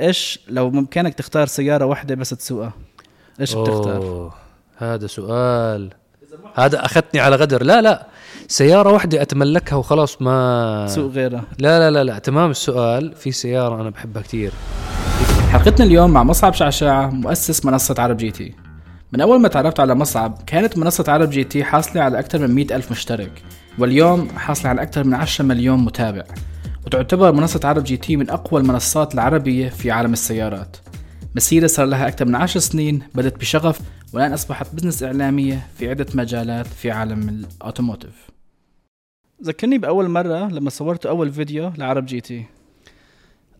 [0.00, 2.72] إيش لو بامكانك تختار سيارة واحدة بس تسوقها؟
[3.40, 4.34] إيش بتختار.
[4.76, 5.90] هذا سؤال.
[6.54, 7.62] هذا أخذتني على غدر.
[7.62, 8.06] لا لا
[8.48, 11.44] سيارة واحدة أتملكها وخلاص ما تسوق غيرها.
[11.58, 13.14] لا لا لا لا تمام السؤال.
[13.14, 14.52] في سيارة أنا بحبها كثير
[15.52, 18.54] حلقتنا اليوم مع مصعب شعشاعة مؤسس منصة عرب GT.
[19.12, 22.76] من أول ما تعرفت على مصعب كانت منصة عرب GT حاصلة على أكثر من 100
[22.76, 23.42] ألف مشترك
[23.78, 26.22] واليوم حاصلة على أكثر من 10 مليون متابع.
[26.90, 30.76] وتعتبر منصة عرب GT من أقوى المنصات العربية في عالم السيارات.
[31.36, 33.80] مسيرة صار لها أكثر من 10 سنين بدت بشغف
[34.12, 38.28] والآن أصبحت business إعلامية في عدة مجالات في عالم ال automotive.
[39.44, 42.44] ذكرني بأول مرة لما صورت أول فيديو لعرب GT.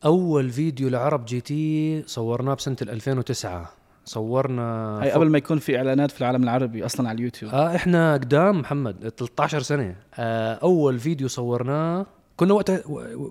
[0.04, 3.72] أول فيديو لعرب GT صورناه بسنة 2009
[4.04, 4.62] صورنا
[5.02, 7.52] هاي قبل ما يكون في إعلانات في العالم العربي أصلا على اليوتيوب.
[7.52, 9.96] آه إحنا قدام محمد 13 سنة.
[10.14, 12.06] آه أول فيديو صورناه
[12.40, 12.82] كنا وقتها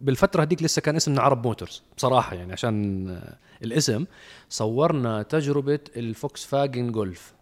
[0.02, 4.06] بالفترة هذيك لسه كان اسمنا عرب Motors بصراحة يعني عشان آه الاسم.
[4.50, 7.34] صورنا تجربة الفوكس فاجن جولف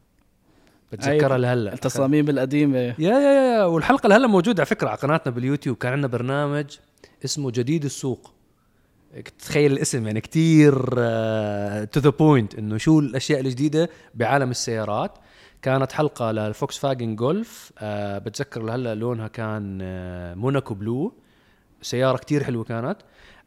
[0.92, 1.74] بتذكرها لهلأ.
[1.74, 2.78] التصاميم القديمة.
[2.78, 5.78] يا يا يا والحلقة لهلأ موجودة على فكرة على قناتنا باليوتيوب.
[5.78, 6.66] كان عندنا برنامج
[7.26, 8.32] اسمه جديد السوق.
[9.40, 10.74] تخيل الاسم يعني كتير
[11.86, 15.12] to the point إنه شو الأشياء الجديدة بعالم السيارات.
[15.62, 21.14] كانت حلقة للفوكس فاجن جولف آه بتذكر لهلأ لونها كان آه Monaco blue.
[21.82, 22.98] سيارة كتير حلوة كانت.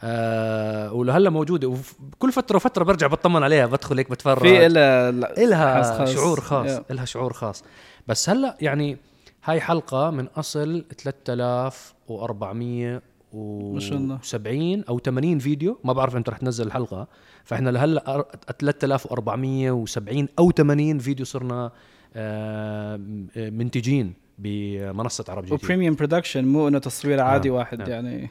[0.02, 1.68] آه ولهلا موجودة.
[1.68, 3.66] وكل فترة وفترة برجع بطمن عليها.
[3.66, 4.38] بدخل هيك بتفرج.
[4.38, 6.04] في إلها إلها.
[6.04, 6.70] شعور خاص.
[6.70, 6.84] يا.
[6.90, 7.64] إلها شعور خاص.
[8.06, 8.96] بس هلا يعني
[9.44, 14.18] هاي حلقة من أصل 3400 و ما شاء الله.
[14.22, 15.78] 70 أو 80 فيديو.
[15.84, 17.06] ما بعرف أنت رح تنزل الحلقة.
[17.44, 18.26] فإحنا لهلا أر-
[18.58, 21.70] 3470 أو 80 فيديو صرنا
[22.16, 22.96] آه،
[23.36, 24.14] منتجين.
[24.42, 27.90] بمنصة عرب G و premium production مو إنه تصوير عادي نعم، واحد نعم.
[27.90, 28.30] يعني.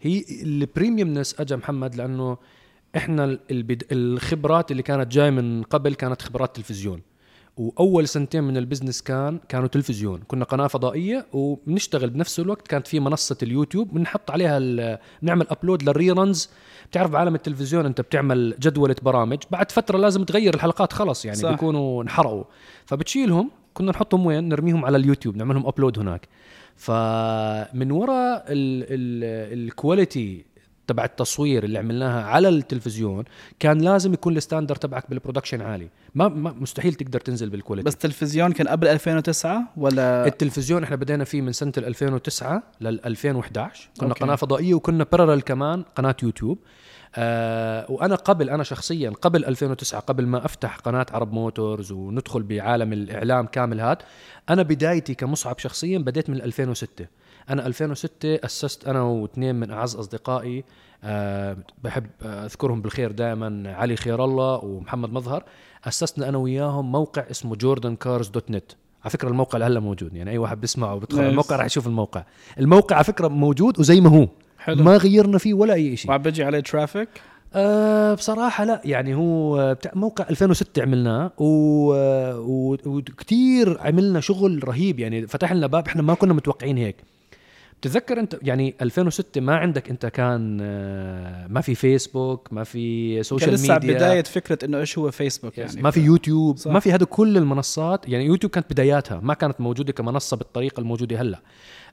[0.00, 2.38] هي ال premiumness اجى محمد لأنه
[2.96, 3.82] إحنا ال- البد...
[3.92, 7.02] الخبرات اللي كانت جاي من قبل كانت خبرات تلفزيون.
[7.56, 10.20] وأول سنتين من ال business كان كانوا تلفزيون.
[10.28, 12.68] كنا قناة فضائية وبنشتغل بنفس الوقت.
[12.68, 14.98] كانت في منصة اليوتيوب بنحط عليها ال...
[15.22, 16.50] بنعمل upload لل reruns
[16.90, 19.38] بتعرف بعالم التلفزيون أنت بتعمل جدولة برامج.
[19.50, 21.50] بعد فترة لازم تغير الحلقات خلص يعني صح.
[21.50, 22.44] بيكونوا انحرقوا.
[22.86, 26.28] فبتشيلهم كنا نحطهم وين؟ نرميهم على اليوتيوب نعملهم upload هناك.
[26.76, 30.44] فمن وراء ال quality
[30.86, 33.24] تبع التصوير اللي عملناها على التلفزيون
[33.58, 35.88] كان لازم يكون ال standard تبعك بال production عالي.
[36.14, 40.96] ما, ما مستحيل تقدر تنزل بال quality بس تلفزيون كان قبل 2009 ولا؟ التلفزيون إحنا
[40.96, 44.24] بدينا فيه من سنة 2009 لل 2011 كنا okay.
[44.24, 46.58] قناة فضائية وكنا parallel كمان قناة يوتيوب.
[47.16, 52.92] آه وأنا قبل أنا شخصيا قبل 2009 قبل ما أفتح قناة عرب Motors وندخل بعالم
[52.92, 53.98] الإعلام كامل هاد
[54.50, 57.06] أنا بدايتي كمصعب شخصيا بديت من 2006
[57.50, 60.64] أنا 2006 أسست أنا واثنين من أعز أصدقائي
[61.04, 65.44] أه بحب أذكرهم بالخير دائما علي خير الله ومحمد مظهر.
[65.84, 68.72] أسسنا أنا وياهم موقع اسمه Jordan Cars dot net.
[69.02, 71.20] على فكرة الموقع لهلا موجود يعني أي واحد بيسمعه وبيدخل.
[71.20, 72.24] الموقع راح يشوف الموقع.
[72.58, 74.28] الموقع على فكرة موجود وزي ما هو.
[74.64, 74.82] حلو.
[74.84, 77.08] ما غيرنا فيه ولا أي شيء وعم بيجي عليه traffic
[77.54, 81.46] أه بصراحة لا يعني هو بتاع موقع 2006 عملناه و...
[82.34, 82.76] و...
[82.86, 86.96] وكتير عملنا شغل رهيب يعني فتح لنا باب إحنا ما كنا متوقعين هيك.
[87.84, 93.22] بتتذكر انت يعني 2006 ما عندك أنت كان آه، ما في فيسبوك ما في كان
[93.22, 95.82] social لسه ميديا بداية فكرة إنه إيش هو فيسبوك يعني.
[95.82, 96.70] ما في يوتيوب صح.
[96.70, 101.20] ما في هذا كل المنصات يعني يوتيوب كانت بداياتها ما كانت موجودة كمنصة بالطريقة الموجودة
[101.20, 101.38] هلأ.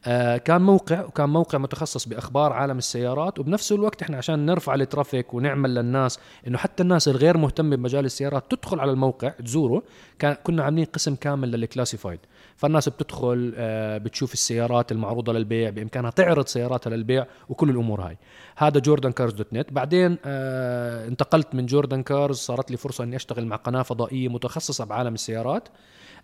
[0.05, 4.82] آه كان موقع وكان موقع متخصص بأخبار عالم السيارات وبنفس الوقت إحنا عشان نرفع ال
[4.82, 9.83] traffic ونعمل للناس إنه حتى الناس الغير مهتمة بمجال السيارات تدخل على الموقع تزوره
[10.19, 12.19] كان كنا عاملين قسم كامل لل classified
[12.61, 18.17] فالناس بتدخل آه بتشوف السيارات المعروضة للبيع بإمكانها تعرض سياراتها للبيع وكل الأمور هاي.
[18.57, 19.73] هذا Jordan Cars dot net.
[19.73, 24.85] بعدين آه انتقلت من Jordan Cars صارت لي فرصة إني أشتغل مع قناة فضائية متخصصة
[24.85, 25.67] بعالم السيارات.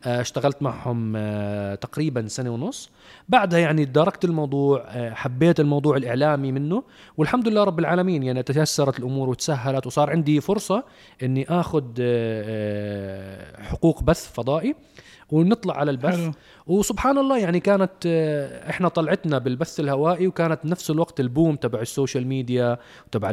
[0.06, 1.18] آه، اشتغلت معهم
[1.76, 2.90] تقريبا سنة ونص.
[3.30, 6.84] بعدها يعني تداركت الموضوع حبيت الموضوع الإعلامي منه.
[7.18, 10.84] والحمد لله رب العالمين يعني تيسرت الأمور وتسهلت وصار عندي فرصة
[11.24, 11.84] إني آخذ
[13.62, 14.76] حقوق بث فضائي.
[15.32, 16.16] ونطلع على البث.
[16.16, 16.32] حلو.
[16.68, 21.82] وسبحان الله يعني كانت آه، إحنا طلعتنا بالبث الهوائي وكانت نفس الوقت ال boom تبع
[21.82, 22.78] ال social media
[23.08, 23.30] وتبع.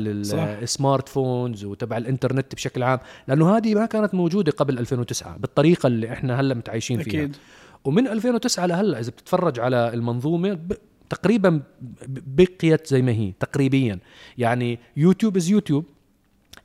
[0.63, 2.99] ال smart phones وتبع الإنترنت بشكل عام.
[3.29, 7.21] لأنه هذه ما كانت موجودة قبل 2009 بالطريقة اللي إحنا هلأ متعايشين فيها.
[7.21, 7.37] أكيد.
[7.85, 10.73] ومن 2009 لهلأ إذا بتتفرج على المنظومة ب...
[11.11, 11.63] تقريبا
[12.09, 13.99] بقيت زي ما هي تقريبا
[14.39, 15.85] يعني يوتيوب is يوتيوب.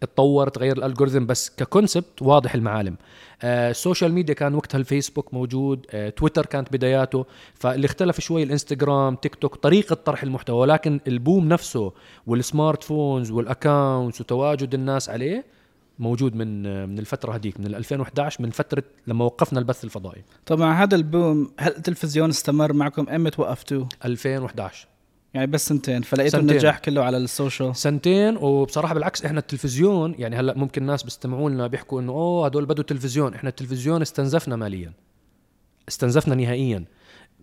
[0.04, 2.98] اتطور تغير ال algorithm بس ك concept واضح المعالم.
[3.42, 8.44] آه، ال social media كان وقتها الفيسبوك موجود آه، تويتر كانت بداياته فاللي اختلف شوي
[8.44, 11.94] الانستغرام تيك توك طريقة طرح المحتوى ولكن ال boom نفسه
[12.28, 15.46] وال smart phones وال accounts وتواجد الناس عليه
[16.00, 20.24] موجود من آه، من الفترة هذيك من 2011 من فترة لما وقفنا البث الفضائي.
[20.46, 24.88] طبعا هذا ال boom هل التلفزيون استمر معكم إمتى وقفتوه 2011
[25.34, 26.50] يعني بس سنتين فلقيتوا سنتين.
[26.50, 27.76] النجاح كله على ال social.
[27.76, 32.66] سنتين وبصراحة بالعكس إحنا التلفزيون يعني هلأ ممكن الناس بيستمعوا لنا بيحكوا إنه أوه هدول
[32.66, 33.34] بدوا تلفزيون.
[33.34, 34.94] إحنا التلفزيون استنزفنا ماليا.
[35.90, 36.86] استنزفنا نهائيا.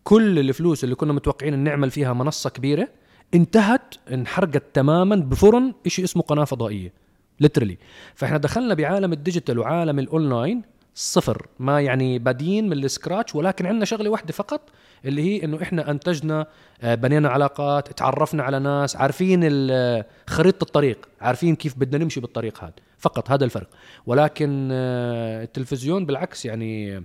[0.05, 2.88] كل الفلوس اللي كنا متوقعين نعمل فيها منصة كبيرة
[3.35, 6.93] انتهت انحرقت تماما بفرن شيء اسمه قناة فضائية.
[7.40, 7.78] literally
[8.15, 10.62] فإحنا دخلنا بعالم ال digital وعالم الاونلاين
[10.98, 11.46] صفر.
[11.58, 14.60] ما يعني بادين من ال scratch ولكن عندنا شغلة واحدة فقط
[15.04, 16.46] اللي هي إنه إحنا أنتجنا
[16.82, 22.64] آه، بنينا علاقات تعرفنا على ناس عارفين ال- خريطة الطريق عارفين كيف بدنا نمشي بالطريق
[22.64, 22.72] هذا.
[22.98, 23.69] فقط هذا الفرق.
[24.06, 27.02] ولكن آه، التلفزيون بالعكس يعني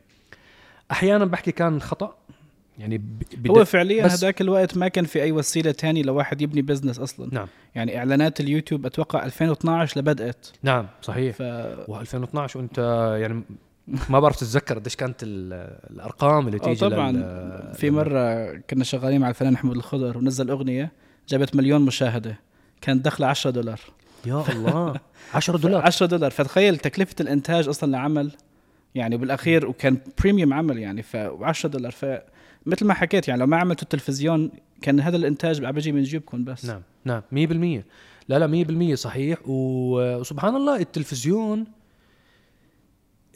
[0.92, 2.16] أحيانا بحكي كان خطأ.
[2.80, 3.02] يعني
[3.50, 7.30] هو فعليا هذاك الوقت ما كان في أي وسيلة تانية لواحد يبني business أصلا.
[7.34, 7.48] نعم.
[7.76, 10.48] يعني إعلانات اليوتيوب أتوقع 2012 لبدأت.
[10.64, 11.36] نعم صحيح.
[11.36, 11.42] ف
[11.92, 12.78] و2012 وأنت
[13.22, 13.44] يعني
[14.10, 17.12] ما بعرف تتذكر قديش كانت ال- الأرقام اللي آه تيجي طبعا.
[17.74, 20.92] في مرة كنا شغالين مع الفنان محمود الخضر ونزل أغنية
[21.30, 22.40] جابت مليون مشاهدة.
[22.82, 23.80] كان دخلها 10 دولار.
[24.26, 24.96] يا الله.
[25.34, 25.82] 10 دولار.
[25.86, 26.32] 10 دولار.
[26.32, 28.32] فتخيل تكلفة الإنتاج أصلا لعمل
[28.96, 31.92] يعني بالأخير وكان بريميوم عمل يعني ف 10 دولار.
[31.92, 34.52] فمثل ما حكيت يعني لو ما عملتوا التلفزيون
[34.82, 36.66] كان هذا الإنتاج عم بيجي من جيبكم بس.
[36.66, 37.22] نعم نعم
[37.80, 37.84] 100%
[38.30, 39.38] لا لا 100% صحيح.
[39.46, 41.66] وسبحان الله التلفزيون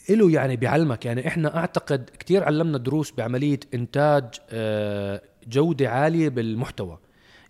[0.10, 6.98] له يعني بيعلمك يعني إحنا أعتقد كثير علمنا دروس بعملية إنتاج آه، جودة عالية بالمحتوى.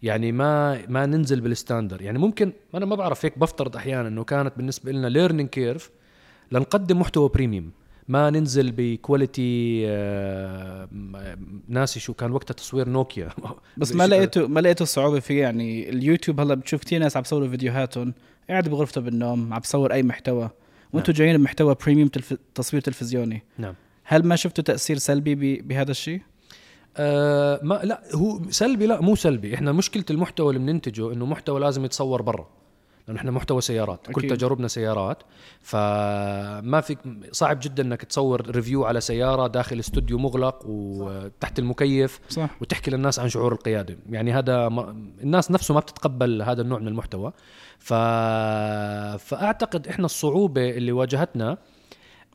[0.04, 2.02] يعني ما ما ننزل بال standard.
[2.02, 5.92] يعني ممكن أنا ما بعرف هيك بفترض أحيانا إنه كانت بالنسبة لنا learning curve
[6.52, 7.72] لنقدم محتوى premium
[8.08, 10.90] ما ننزل ب quality آه،
[11.68, 13.30] ناسي شو كان وقتها تصوير نوكيا.
[13.78, 17.48] بس ما لقيته ما لقيته صعوبة فيه يعني اليوتيوب هلأ بتشوف كثير ناس عم بيصوروا
[17.48, 18.14] فيديوهاتهم
[18.50, 20.50] قاعد بغرفته بالنوم عم بصور أي محتوى.
[20.96, 22.34] وأنتم جايين بمحتوى premium تلف...
[22.56, 23.44] تصوير تلفزيوني.
[23.58, 23.74] نعم.
[24.04, 25.68] هل ما شفتوا تأثير سلبي ب...
[25.68, 26.22] بهذا الشيء؟
[26.98, 29.56] آه ما لا هو سلبي لا مو سلبي.
[29.56, 32.48] إحنا مشكلة المحتوى اللي بننتجه إنه محتوى لازم يتصور برا.
[33.08, 34.16] لأنه إحنا محتوى سيارات أكيد.
[34.16, 34.38] كل.
[34.38, 35.24] تجاربنا سيارات
[35.62, 37.00] فما فيك
[37.32, 43.20] صعب جدا إنك تصور ريفيو على سيارة داخل استوديو مغلق وتحت المكيف صح وتحكي للناس
[43.20, 44.90] عن شعور القيادة يعني هذا ما
[45.24, 47.34] الناس نفسه ما بتتقبل هذا النوع من المحتوى
[47.80, 47.94] ف...
[49.24, 51.58] فأعتقد إحنا الصعوبة اللي واجهتنا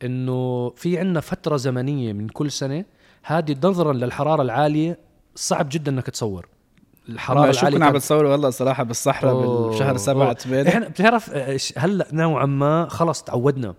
[0.05, 2.85] إنه في عندنا فترة زمنية من كل سنة
[3.23, 4.99] هذه نظرا للحرارة العالية
[5.35, 6.49] صعب جدا إنك تصور
[7.11, 10.35] الحرارة العالية كنا عم بتصوروا والله صراحة بالصحراء سبعة أوه.
[10.35, 13.75] ثمانية إحنا بتعرف آه، هلأ نوعا ما خلص تعودنا.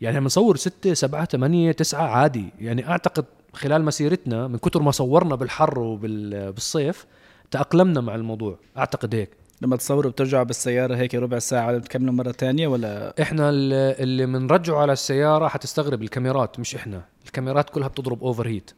[0.00, 2.44] يعني لما نصور ستة سبعة ثمانية تسعة عادي.
[2.60, 7.06] يعني أعتقد خلال مسيرتنا من كتر ما صورنا بالحر وبالصيف
[7.50, 8.58] تأقلمنا مع الموضوع.
[8.78, 9.30] أعتقد هيك.
[9.62, 13.72] لما تصوروا بترجعوا بالسيارة هيك ربع ساعة بتكملوا مرة تانية ولا؟ إحنا ال-
[14.02, 17.02] اللي بنرجعه على السيارة حتستغرب الكاميرات مش إحنا.
[17.26, 18.70] الكاميرات كلها بتضرب اوفر هيت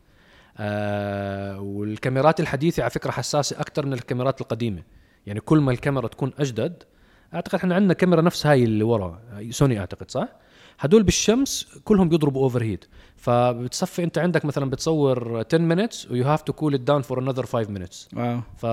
[0.59, 4.83] آه والكاميرات الحديثة على فكرة حساسة أكثر من الكاميرات القديمة.
[5.27, 6.83] يعني كل ما الكاميرا تكون أجدد
[7.35, 9.21] أعتقد إحنا عندنا كاميرا نفس هاي اللي ورا
[9.51, 10.29] سوني أعتقد صح؟
[10.81, 12.85] هدول بالشمس كلهم بيضربوا overheat
[13.17, 17.19] فبتصفي أنت عندك مثلا بتصور 10 minutes و you have to cool it down for
[17.19, 18.17] another 5 minutes.
[18.19, 18.41] wow.
[18.57, 18.67] ف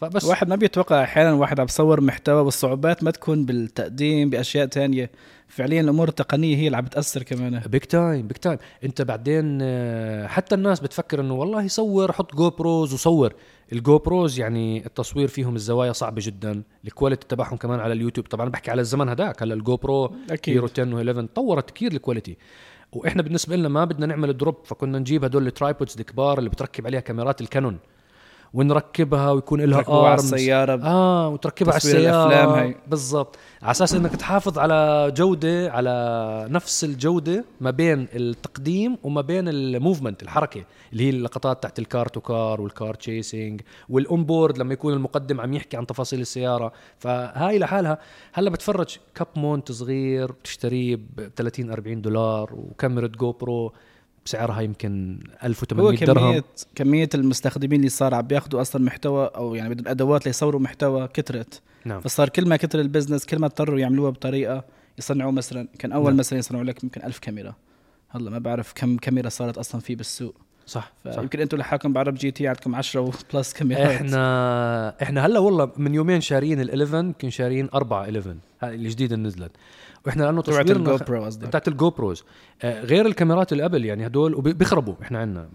[0.00, 0.24] فبس.
[0.24, 5.10] واحد ما بيتوقع أحيانا واحد عم بصور محتوى والصعوبات ما تكون بالتقديم بأشياء تانية.
[5.48, 7.62] فعليا الأمور التقنية هي اللي عم بتأثر كمان.
[7.66, 12.94] big time big time أنت بعدين آه، حتى الناس بتفكر إنه والله صور حط GoPros
[12.94, 13.34] وصور.
[13.72, 16.62] ال GoPros يعني التصوير فيهم الزوايا صعبة جدا.
[16.84, 18.26] ال quality تبعهم كمان على اليوتيوب.
[18.26, 19.42] طبعا بحكي على الزمن هداك.
[19.42, 22.36] هلا ال GoPro أكيد Hero 10 و11 طورت كثير ال quality
[22.92, 26.86] وإحنا بالنسبة لنا ما بدنا نعمل drop فكنا نجيب هدول ال tripods الكبار اللي بتركب
[26.86, 27.78] عليها كاميرات الكانون.
[28.54, 30.82] ونركبها ويكون لها تركبوها على arms السيارة.
[30.84, 32.74] آه وتركبها على السيارة.
[32.86, 33.36] بالضبط.
[33.62, 39.56] على أساس إنك تحافظ على جودة على نفس الجودة ما بين التقديم وما بين ال
[39.56, 44.24] movement الحركة اللي هي اللقطات تحت ال car to car وال car chasing وال on
[44.24, 46.72] board لما يكون المقدم عم يحكي عن تفاصيل السيارة.
[46.98, 47.98] فهاي لحالها.
[48.32, 53.72] هلأ بتفرج cup mount صغير بتشتريه ب 30 40 دولار وكاميرا GoPro
[54.26, 56.30] بسعرها يمكن هو 1800 درهم.
[56.30, 61.08] كمية كمية المستخدمين اللي صار عم بياخذوا أصلا محتوى أو يعني بدهم أدوات ليصوروا محتوى
[61.08, 61.60] كترت.
[61.84, 62.00] نعم.
[62.00, 64.64] فصار كل ما كتر ال business كل ما اضطروا يعملوها بطريقة
[64.98, 66.16] يصنعوا مثلا كان أول نعم.
[66.16, 67.54] مثلا يصنعوا لك يمكن ألف كاميرا.
[68.08, 70.34] هلأ ما بعرف كم كاميرا صارت أصلا في بالسوق.
[70.66, 71.12] صح صح.
[71.12, 73.86] فيمكن أنتم لحالكم بعرب جي تي عندكم 10 plus كاميرات.
[73.86, 79.50] إحنا إحنا هلأ والله من يومين شارين ال11 يمكن شارين أربعة 11 هاي الجديدة نزلت.
[80.06, 81.46] وإحنا لأنه تبعت تصويرنا ال GoPro قصدك.
[81.48, 82.24] بتاعت ال GoPros
[82.62, 85.48] آه، غير الكاميرات اللي قبل يعني هدول وبي- بيخربوا إحنا عندنا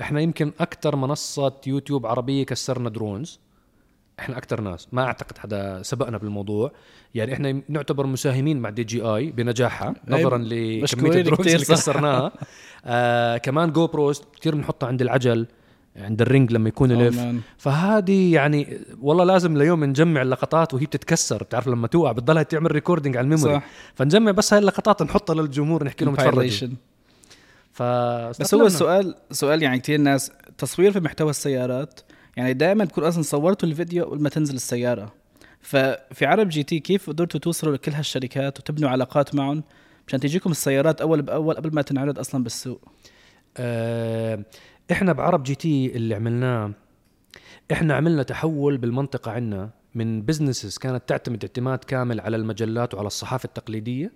[0.00, 3.40] إحنا يمكن أكثر منصة يوتيوب عربية كسرنا drones.
[4.18, 4.88] إحنا أكثر ناس.
[4.92, 6.72] ما أعتقد حدا سبقنا بالموضوع.
[7.14, 11.64] يعني إحنا نعتبر مساهمين مع DJI بنجاحها نظرا لكمية ال drones اللي.
[11.64, 12.32] كسرناها.
[12.84, 15.46] آه كمان جو props كثير بنحطها عند العجل.
[15.96, 17.42] عند الرينج لما يكون Oh, man.
[17.58, 23.16] فهذه يعني والله لازم ليوم نجمع اللقطات وهي بتتكسر بتعرف لما توقع بتضلها تعمل recording
[23.16, 23.54] على ال memory.
[23.54, 23.64] صح.
[23.94, 26.68] فنجمع بس هاي اللقطات نحطها للجمهور نحكي لهم تفرجوا.
[27.72, 27.82] ف
[28.40, 32.00] بس هو السؤال سؤال يعني كثير ناس تصوير في محتوى السيارات
[32.36, 35.12] يعني دائما تكون أصلا صورتوا الفيديو قبل ما تنزل السيارة.
[35.60, 39.62] ففي عرب جي تي كيف قدرتوا توصلوا لكل هالشركات وتبنوا علاقات معهم
[40.08, 42.80] مشان تجيكم السيارات أول بأول قبل ما تنعرض أصلا بالسوق؟
[43.56, 44.44] آه
[44.92, 46.72] إحنا بعرب جي تي اللي عملناه
[47.72, 53.46] إحنا عملنا تحول بالمنطقة عندنا من businesses كانت تعتمد اعتماد كامل على المجلات وعلى الصحافة
[53.46, 54.12] التقليدية.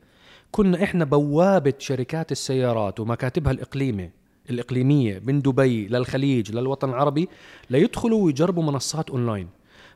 [0.51, 4.13] كنا إحنا بوابة شركات السيارات ومكاتبها الاقليميه
[4.51, 7.29] الإقليمية من دبي للخليج للوطن العربي
[7.71, 9.49] ليدخلوا ويجربوا منصات أونلاين.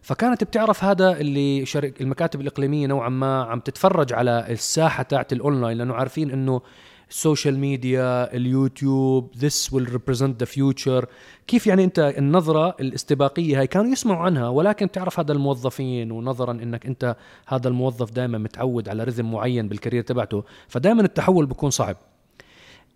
[0.03, 5.79] فكانت بتعرف هذا اللي شرك المكاتب الإقليمية نوعا ما عم تتفرج على الساحة تاعت الأونلاين
[5.79, 6.61] لأنه عارفين إنه
[7.11, 11.07] ال social media اليوتيوب this will represent the future.
[11.47, 16.87] كيف يعني أنت النظرة الاستباقية هاي؟ كانوا يسمعوا عنها ولكن تعرف هذا الموظفين ونظرا إنك
[16.87, 21.97] أنت هذا الموظف دائما متعود على rhythm معين بال career تبعته فدائما التحول بيكون صعب.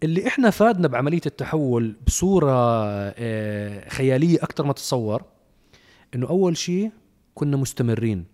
[0.02, 5.22] اللي إحنا فادنا بعملية التحول بصورة آه، خيالية أكثر ما تتصور
[6.14, 6.90] إنه أول شيء
[7.34, 8.31] كنا مستمرين.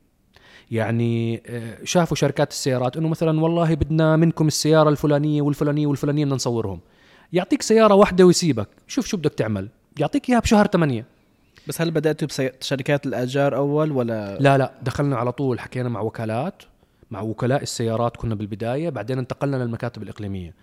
[0.71, 6.35] يعني آه، شافوا شركات السيارات إنه مثلا والله بدنا منكم السيارة الفلانية والفلانية والفلانية بدنا
[6.35, 6.81] نصورهم.
[7.33, 8.69] يعطيك سيارة واحدة ويسيبك.
[8.87, 9.69] شوف شو بدك تعمل.
[10.01, 11.05] يعطيك إياها بشهر 8
[11.67, 12.29] بس هل بدأتوا
[12.61, 16.63] بشركات الاجار أول ولا؟ لا لا دخلنا على طول حكينا مع وكالات
[17.11, 20.55] مع وكلاء السيارات كنا بالبداية بعدين انتقلنا للمكاتب الإقليمية.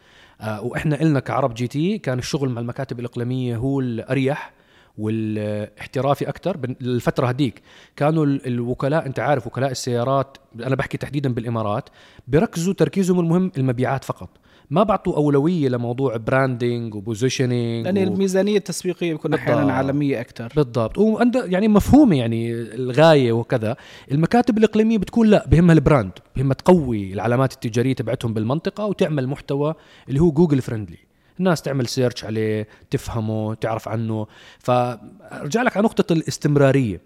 [0.41, 4.53] آه وإحنا إلنا كعرب جي تي كان الشغل مع المكاتب الإقليمية هو الأريح.
[4.97, 7.61] والاحترافي أكثر الفترة هديك
[7.95, 11.89] كانوا ال- الوكلاء أنت عارف وكلاء السيارات أنا بحكي تحديدا بالإمارات
[12.27, 14.29] بيركزوا تركيزهم المهم المبيعات فقط.
[14.69, 19.73] ما بعطوا أولوية لموضوع branding و positioning لأن الميزانية التسويقية بتكون أحيانا.
[19.73, 20.53] عالمية أكثر.
[20.55, 20.97] بالضبط.
[20.97, 23.75] وعند يعني مفهومة يعني الغاية وكذا.
[24.11, 29.73] المكاتب الإقليمية بتكون لا بهمها ال brand بهمها تقوي العلامات التجارية تبعتهم بالمنطقة وتعمل محتوى
[30.09, 30.97] اللي هو Google friendly
[31.39, 34.27] الناس تعمل search عليه تفهمه تعرف عنه.
[34.59, 37.01] فارجع لك على نقطة الاستمرارية.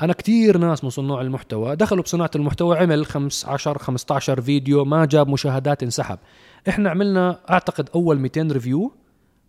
[0.00, 5.28] أنا كتير ناس من صناع المحتوى دخلوا بصناعة المحتوى عمل 15 15 فيديو ما جاب
[5.28, 6.18] مشاهدات انسحب.
[6.68, 8.92] إحنا عملنا أعتقد أول 200 review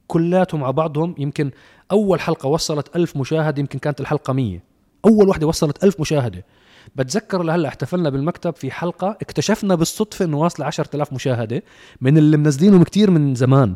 [0.08, 1.52] كلاتهم على بعضهم يمكن
[1.92, 4.60] أول حلقة وصلت ألف مشاهده يمكن كانت الحلقة 100
[5.06, 6.46] أول واحدة وصلت ألف مشاهدة.
[6.96, 11.64] بتذكر لهلأ احتفلنا بالمكتب في حلقة اكتشفنا بالصدفة إنه واصلة 10000 مشاهدة
[12.02, 13.76] من اللي منزلينهم كتير من زمان.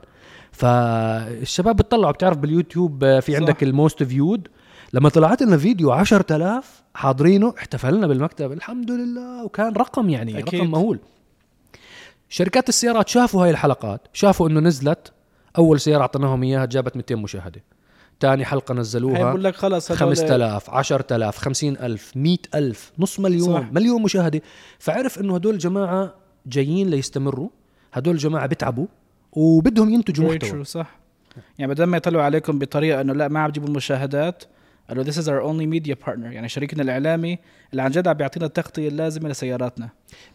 [0.54, 3.40] فالشباب بتطلعوا بتعرف باليوتيوب آه، في صح.
[3.40, 4.48] عندك ال most viewed
[4.94, 9.44] لما طلعت لنا فيديو 10000 حاضرينه احتفلنا بالمكتب الحمد لله.
[9.46, 10.60] وكان رقم يعني أكيد.
[10.62, 11.00] رقم مهول.
[12.30, 15.12] شركات السيارات شافوا هاي الحلقات شافوا إنه نزلت
[15.58, 17.64] أول سيارة أعطيناهم إياها جابت 200 مشاهدة.
[18.22, 23.72] ثاني حلقة نزلوها بقول لك خلص هدول 5000 10000 50000 100000 نص مليون صح.
[23.72, 24.42] مليون مشاهدة.
[24.80, 27.50] فعرف إنه هدول جماعة جايين ليستمروا
[27.94, 28.88] هدول جماعة بتعبوا.
[29.36, 30.64] وبدهم ينتجوا محتوى.
[30.64, 31.00] صح.
[31.60, 34.44] يعني بدل ما يطلعوا عليكم بطريقة إنه لا ما عم تجيبوا المشاهدات
[34.90, 36.26] قالوا this is our only media partner.
[36.26, 37.40] يعني شريكنا الإعلامي
[37.72, 39.90] اللي عن جد عم بيعطينا التغطية اللازمة لسياراتنا.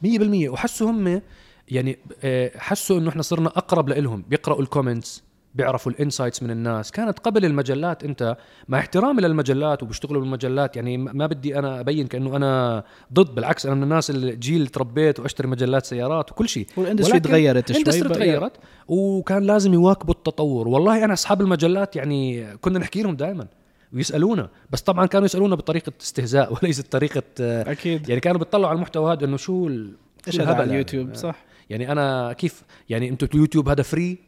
[0.07, 0.09] 100%
[0.49, 1.23] وحسوا هم
[1.69, 5.27] يعني آه، حسوا إنه إحنا صرنا أقرب لهم بيقرأوا الكومنتس
[5.59, 6.91] بيعرفوا ال insights من الناس.
[6.91, 8.37] كانت قبل المجلات أنت
[8.69, 13.75] مع احترامي للمجلات وبيشتغلوا بالمجلات يعني ما بدي أنا أبين كأنه أنا ضد بالعكس أنا
[13.75, 16.67] من الناس اللي جيل تربيت وأشتري مجلات سيارات وكل شيء.
[16.76, 18.53] وال industry تغيرت شوي ال industry تغيرت
[18.88, 20.69] وكان لازم يواكبوا التطور.
[20.69, 23.47] والله أنا أصحاب المجلات يعني كنا نحكي لهم دائما
[23.93, 28.09] ويسألونا بس طبعا كانوا يسألونا بطريقة استهزاء وليست طريقه آه، أكيد.
[28.09, 31.45] يعني كانوا بيطلعوا على المحتوى هذا إنه شو إيش هذا على هذا؟ اليوتيوب؟ صح.
[31.71, 34.27] يعني أنا كيف يعني أنتم اليوتيوب هذا free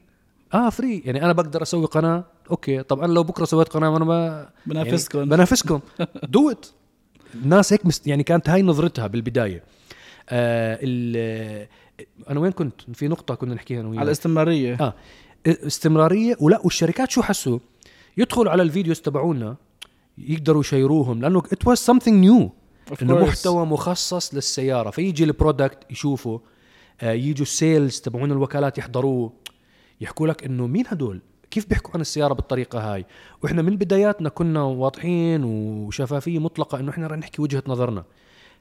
[0.55, 2.25] آه free يعني أنا بقدر أسوي قناة.
[2.51, 2.83] Okay.
[2.83, 5.19] طب أنا لو بكرة سويت قناة وأنا ما بنافسكم.
[5.19, 5.81] يعني بنافسكم.
[6.25, 6.67] Do it
[7.35, 9.65] الناس هيك مست يعني كانت هاي نظرتها بالبداية.
[10.29, 11.67] آه ال-
[12.31, 14.75] أنا وين كنت؟ في نقطة كنا نحكيها أنا على وياك الاستمرارية.
[14.81, 14.95] آه.
[15.47, 17.59] استمراريه ولا والشركات شو حسوا؟
[18.17, 19.57] يدخلوا على ال videos تبعونا
[20.19, 22.51] يقدروا يشيروهم لأنه it was something new
[23.03, 23.19] إنه.
[23.19, 24.91] محتوى مخصص للسيارة.
[24.91, 26.41] فيجي ال product يشوفه.
[27.01, 29.33] آه يجوا ال sales تبعون الوكالات يحضروه.
[30.01, 33.07] يحكوا لك إنه مين هدول؟ كيف بيحكوا عن السيارة بالطريقة هاي؟
[33.43, 38.05] وإحنا من بداياتنا كنا واضحين وشفافية مطلقة إنه إحنا رح نحكي وجهة نظرنا.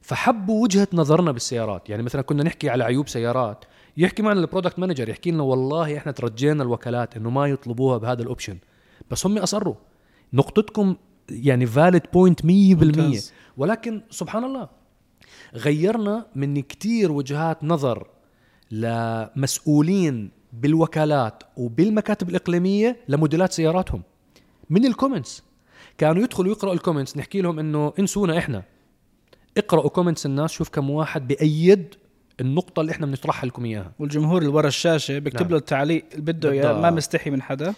[0.01, 1.89] فحبوا وجهة نظرنا بالسيارات.
[1.89, 3.65] يعني مثلا كنا نحكي على عيوب سيارات.
[3.97, 8.21] يحكي معنا ال product manager يحكي لنا والله إحنا ترجينا الوكالات إنه ما يطلبوها بهذا
[8.21, 8.57] ال option.
[9.11, 9.75] بس هم أصروا.
[10.33, 10.95] نقطتكم
[11.29, 13.33] يعني valid point 100% ممتاز.
[13.57, 14.69] ولكن سبحان الله
[15.53, 18.07] غيرنا من كتير وجهات نظر
[18.71, 24.03] لمسؤولين بالوكالات وبالمكاتب الإقليمية لموديلات سياراتهم.
[24.69, 25.43] من ال comments
[25.97, 28.63] كانوا يدخلوا يقرأوا ال comments نحكي لهم إنه انسونا إحنا.
[29.57, 31.95] اقرأوا comments الناس شوف كم واحد بأيد
[32.41, 33.91] النقطة اللي إحنا بنطرحها لكم إياها.
[33.99, 35.51] والجمهور اللي ورا الشاشة بيكتب نعم.
[35.51, 36.81] له التعليق اللي بده إياه.
[36.81, 37.73] ما مستحي من حدا.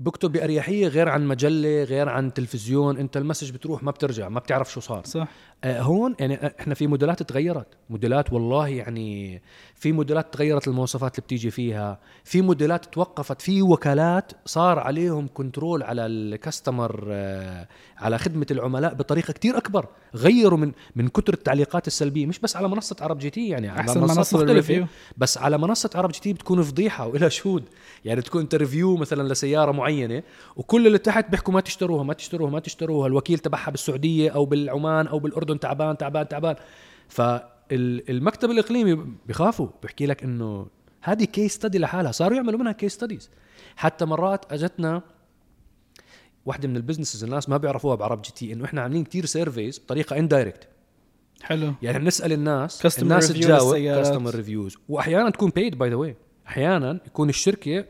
[0.00, 4.40] بكتب بأريحية غير عن مجلة غير عن تلفزيون أنت ال message بتروح ما بترجع ما
[4.40, 5.04] بتعرف شو صار.
[5.04, 5.28] صح.
[5.64, 7.66] هون يعني إحنا في موديلات تغيرت.
[7.90, 9.42] موديلات والله يعني
[9.74, 11.98] في موديلات تغيرت المواصفات اللي بتيجي فيها.
[12.24, 13.42] في موديلات توقفت.
[13.42, 19.86] في وكالات صار عليهم control على ال customer آه، على خدمة العملاء بطريقة كتير أكبر.
[20.14, 22.26] غيروا من من كتر التعليقات السلبية.
[22.26, 24.52] مش بس على منصة عرب جي تي يعني على أحسن منصات منصة مختلفة.
[24.52, 24.86] لل review.
[25.16, 27.64] بس على منصة عرب جي تي بتكون فضيحة وإلها شهود.
[28.04, 30.22] يعني تكون ت review مثلا لسيارة معينة
[30.56, 33.06] وكل اللي تحت بيحكوا ما تشتروها ما تشتروها ما تشتروها.
[33.06, 35.18] الوكيل تبعها بالسعودية أو بالعمان أو
[35.58, 36.56] بالأردن تعبان تعبان تعبان.
[37.08, 40.66] فالمكتب الإقليمي بيخافوا بيحكي لك إنه
[41.02, 43.30] هذه case study لحالها صاروا يعملوا منها case studies
[43.76, 45.02] حتى مرات أجتنا
[46.46, 49.78] واحدة من ال businesses الناس ما بيعرفوها بعرب جي تي إنه إحنا عاملين كتير service
[49.78, 50.68] بطريقة indirect
[51.42, 51.72] حلو.
[51.82, 53.76] يعني بنسال الناس Customer الناس تجاوب.
[53.76, 56.16] customer reviews واحيانا تكون paid by the way
[56.48, 57.84] أحيانا يكون الشركة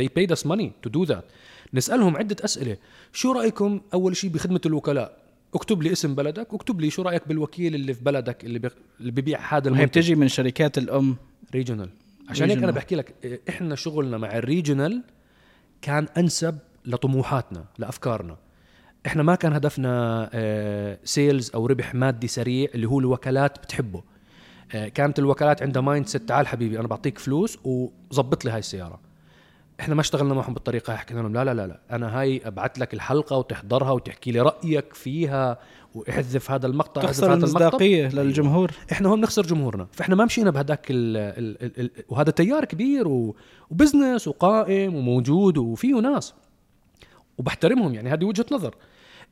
[0.00, 1.22] they paid us money to do that.
[1.74, 2.76] نسألهم عدة أسئلة.
[3.12, 5.21] شو رأيكم أول شيء بخدمة الوكلاء؟
[5.54, 8.68] اكتب لي اسم بلدك اكتب لي شو رأيك بالوكيل اللي في بلدك اللي بي...
[9.00, 9.86] اللي ببيع هذا المنتج.
[9.86, 11.16] بتجي من شركات الأم.
[11.54, 11.90] regional
[12.28, 12.58] عشان هيك.
[12.58, 15.02] أنا بحكي لك إحنا شغلنا مع ال regional
[15.82, 18.36] كان أنسب لطموحاتنا لأفكارنا.
[19.06, 24.02] إحنا ما كان هدفنا sales أو ربح مادي سريع اللي هو الوكالات بتحبه.
[24.74, 29.00] آه، كانت الوكالات عندها mindset تعال حبيبي أنا بعطيك فلوس وظبط لي هاي السيارة.
[29.82, 31.32] إحنا ما اشتغلنا معهم بالطريقة حكينا لهم.
[31.32, 31.80] لا لا لا لا.
[31.90, 35.58] أنا هاي أبعث لك الحلقة وتحضرها وتحكي لي رأيك فيها
[35.94, 37.60] واحذف هذا المقطع تخسر هذا المقطع.
[37.60, 38.72] المصداقية للجمهور.
[38.92, 39.86] إحنا هون بنخسر جمهورنا.
[39.92, 43.36] فإحنا ما مشينا بهداك ال ال ال ال وهذا تيار كبير و
[43.70, 46.34] و business وقائم وموجود وفيه ناس
[47.38, 48.74] وبحترمهم يعني هذه وجهة نظر.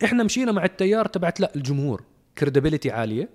[0.05, 2.05] إحنا مشينا مع التيار تبعت لا الجمهور.
[2.39, 3.29] credibility عالية.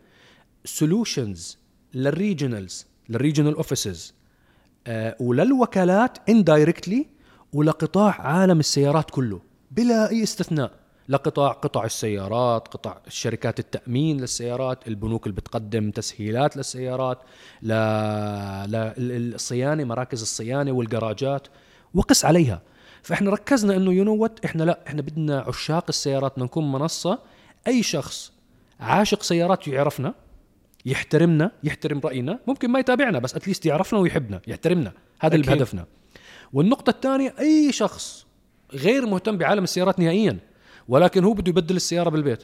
[0.65, 1.58] solutions
[1.93, 4.14] لل regionals لل regional offices
[5.19, 7.06] وللوكالات indirectly
[7.54, 10.71] ولقطاع عالم السيارات كله بلا أي استثناء.
[11.10, 17.17] لقطاع قطع السيارات قطع شركات التأمين للسيارات البنوك اللي بتقدم تسهيلات للسيارات
[17.62, 17.74] ل...
[18.98, 21.48] للصيانة مراكز الصيانة والجراجات
[21.93, 22.62] وقس عليها.
[23.04, 27.19] فإحنا ركزنا إنه you know إحنا لا إحنا بدنا عشاق السيارات نكون منصة
[27.67, 28.32] أي شخص
[28.80, 30.13] عاشق سيارات يعرفنا
[30.86, 34.93] يحترمنا يحترم رأينا ممكن ما يتابعنا بس at least يعرفنا ويحبنا يحترمنا.
[35.19, 35.48] هذا اللي.
[35.48, 35.86] بهدفنا.
[36.54, 38.26] والنقطة الثانية أي شخص
[38.74, 40.39] غير مهتم بعالم السيارات نهائيا
[40.88, 42.43] ولكن هو بده يبدل السيارة بالبيت.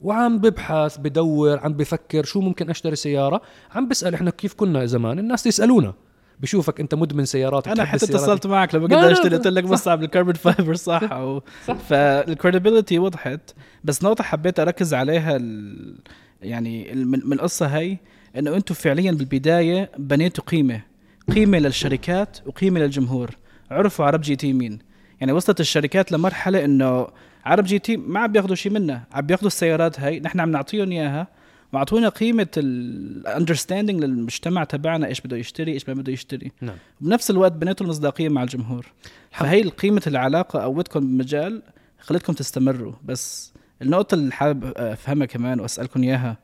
[0.00, 3.42] وعم ببحث بدور عم بفكر شو ممكن أشتري سيارة
[3.74, 5.94] عم بسأل إحنا كيف كنا زمان الناس يسألونا.
[6.42, 8.04] بشوفك انت مدمن سيارات أنا حتى.
[8.04, 9.70] اتصلت معك لما لا، اشتري قلت لك صح.
[9.70, 11.12] مصعب الكربون fiber صح.
[11.12, 11.40] و...
[11.88, 13.40] فال credibility وضحت.
[13.84, 15.94] بس نقطة حبيت أركز عليها ال...
[16.42, 17.98] يعني ال- من من القصة هي
[18.38, 20.80] إنه أنتم فعليا بالبداية بنيتوا قيمة.
[21.34, 23.30] قيمة للشركات وقيمة للجمهور.
[23.70, 24.78] عرفوا عرب جي تي مين.
[25.20, 27.06] يعني وصلت الشركات لمرحلة إنه
[27.44, 30.90] عرب جي تي ما عم بياخذوا شيء منا عم بياخذوا السيارات هي نحن عم نعطيهم
[30.92, 31.26] إياها.
[31.72, 36.52] وأعطونا قيمة الاندرستاندينج للمجتمع تبعنا إيش بده يشتري إيش ما بده يشتري.
[36.60, 36.76] نعم.
[37.00, 38.86] بنفس الوقت بنيتوا المصداقية مع الجمهور.
[39.30, 41.62] فهي قيمه العلاقة قوتكم بمجال
[41.98, 42.92] خلتكم تستمروا.
[43.04, 46.36] بس النقطة اللي حابب أفهمها كمان وأسألكم إياها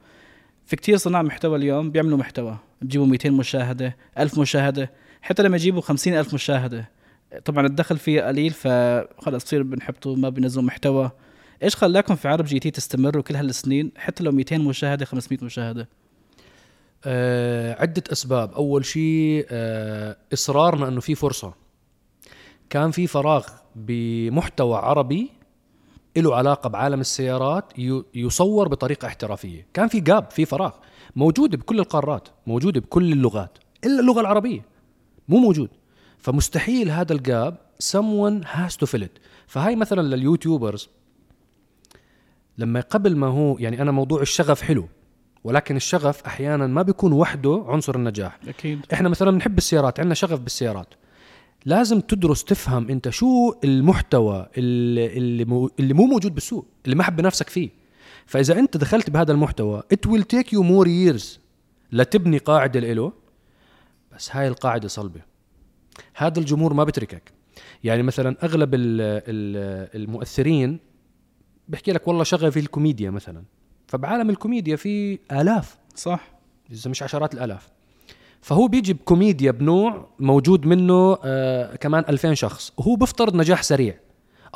[0.67, 2.59] في كتير صناع محتوى اليوم بيعملوا محتوى.
[2.83, 4.91] بجيبوا 200 مشاهدة 1000 مشاهدة
[5.23, 6.91] حتى لما يجيبوا 50 ألف مشاهدة.
[7.45, 11.11] طبعا الدخل فيه قليل فخلص بصير بنحبطوا ما بينزلوا محتوى.
[11.63, 15.89] إيش خلاكم في عرب جي تي تستمروا كل هالسنين حتى لو 200 مشاهدة 500 مشاهدة؟
[17.05, 18.53] آه عدة أسباب.
[18.53, 21.55] أول شيء آه إصرارنا أنه في فرصة.
[22.71, 25.31] كان في فراغ بمحتوى عربي
[26.17, 27.73] له علاقة بعالم السيارات
[28.15, 29.67] يصور بطريقة احترافية.
[29.75, 30.73] كان في gap في فراغ.
[31.17, 34.65] موجود بكل القارات موجود بكل اللغات إلا اللغة العربية.
[35.29, 35.71] مو موجود.
[36.19, 39.21] فمستحيل هذا ال gap someone has to fill it.
[39.47, 40.89] فهاي مثلا لليوتيوبرز.
[42.59, 44.89] لما قبل ما هو يعني أنا موضوع الشغف حلو
[45.45, 48.39] ولكن الشغف أحيانا ما بيكون وحده عنصر النجاح.
[48.49, 48.81] أكيد.
[48.93, 50.95] إحنا مثلا بنحب السيارات عندنا شغف بالسيارات.
[51.65, 57.03] لازم تدرس تفهم أنت شو المحتوى اللي اللي مو, اللي مو موجود بالسوق اللي ما
[57.03, 57.71] حب نفسك فيه.
[58.27, 61.25] فإذا أنت دخلت بهذا المحتوى it will take you more years
[61.93, 63.13] لتبني قاعدة له
[64.17, 65.21] بس هاي القاعدة صلبة.
[66.15, 67.33] هذا الجمهور ما بتركك.
[67.85, 70.88] يعني مثلا أغلب ال ال المؤثرين
[71.69, 73.43] بحكي لك والله شغل في الكوميديا مثلا.
[73.87, 75.77] فبعالم الكوميديا في آلاف.
[75.95, 76.21] صح.
[76.73, 77.69] إذا مش عشرات الآلاف.
[78.41, 82.73] فهو بيجي بكوميديا بنوع موجود منه آه كمان 2000 شخص.
[82.77, 83.99] وهو بيفترض نجاح سريع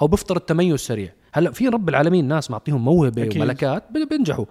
[0.02, 1.12] أو بيفترض تميز سريع.
[1.32, 3.42] هلا في رب العالمين ناس معطيهم موهبة أكيد.
[3.42, 4.44] وملكات بي- بينجحوا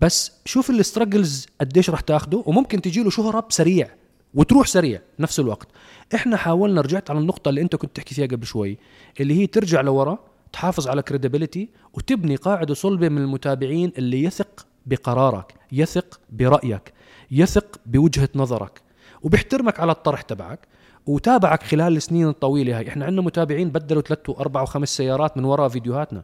[0.00, 3.90] بس شوف ال struggles قديش رح تاخده وممكن تجي له شهرة بسريع
[4.34, 5.68] وتروح سريع نفس الوقت.
[6.14, 8.78] إحنا حاولنا رجعت على النقطة اللي أنت كنت تحكي فيها قبل شوي
[9.20, 10.18] اللي هي ترجع لورا.
[10.52, 16.92] تحافظ على credibility وتبني قاعدة صلبة من المتابعين اللي يثق بقرارك يثق برأيك
[17.30, 18.80] يثق بوجهة نظرك.
[19.22, 20.60] وبيحترمك على الطرح تبعك
[21.06, 22.88] وتابعك خلال السنين الطويلة هاي.
[22.88, 26.22] إحنا عندنا متابعين بدلوا ثلاث واربع وخمس سيارات من وراء فيديوهاتنا.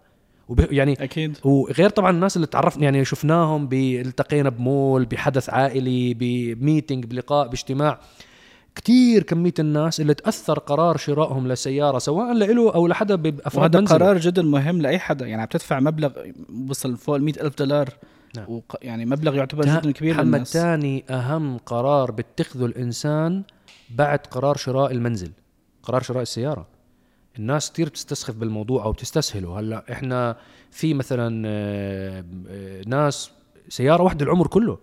[0.49, 0.73] وب...
[0.73, 1.39] يعني أكيد.
[1.45, 8.01] وغير طبعا الناس اللي تعرفنا يعني شفناهم التقينا بمول بحدث عائلي بميتنج بلقاء باجتماع.
[8.75, 13.89] كتير كمية الناس اللي تأثر قرار شرائهم لسيارة سواء لإله أو لحدا بأفراد وهذا.
[13.89, 15.27] قرار جدا مهم لأي حدا.
[15.27, 16.13] يعني عم تدفع مبلغ
[16.71, 17.89] وصل فوق ال ألف دولار
[18.37, 18.47] نعم.
[18.49, 18.77] وق...
[18.83, 20.53] يعني مبلغ يعتبر جدا كبير محمد للناس.
[20.53, 23.43] تاني أهم قرار بيتخذه الإنسان
[23.91, 25.31] بعد قرار شراء المنزل
[25.83, 26.67] قرار شراء السيارة.
[27.39, 29.61] الناس كتير بتستسخف بالموضوع أو بتستسهله.
[29.61, 30.37] هلأ إحنا
[30.71, 33.31] في مثلا آه، آه، ناس
[33.69, 34.79] سيارة واحدة العمر كله.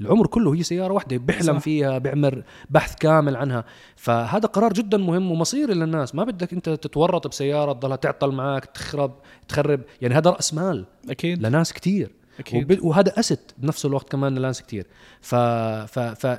[0.00, 1.62] العمر كله هي سيارة واحدة بيحلم صح.
[1.62, 3.64] فيها بيعمل بحث كامل عنها.
[3.96, 9.14] فهذا قرار جدا مهم ومصيري للناس ما بدك أنت تتورط بسيارة تضلها تعطل معك تخرب
[9.48, 9.80] تخرب.
[10.00, 11.42] يعني هذا رأس مال أكيد.
[11.42, 12.14] لناس كتير.
[12.38, 12.72] أكيد.
[12.72, 12.84] وب...
[12.84, 14.86] وهذا اسد بنفس الوقت كمان لناس كتير.
[15.20, 15.34] ف...
[15.34, 15.98] ف...
[15.98, 16.38] ف...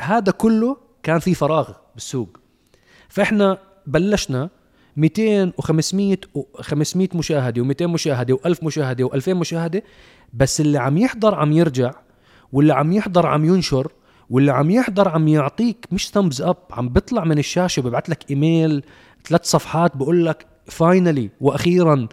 [0.00, 2.38] هذا كله كان في فراغ بالسوق.
[3.08, 4.50] فإحنا بلشنا
[4.96, 9.82] 200 و500 و500 مشاهدة و200 مشاهدة و1000 مشاهدة و2000 مشاهدة.
[10.34, 11.92] بس اللي عم يحضر عم يرجع
[12.52, 13.92] واللي عم يحضر عم ينشر
[14.30, 18.82] واللي عم يحضر عم يعطيك مش thumbs up عم بيطلع من الشاشة ببعث لك إيميل
[19.24, 22.08] ثلاث صفحات بقول لك finally وأخيرا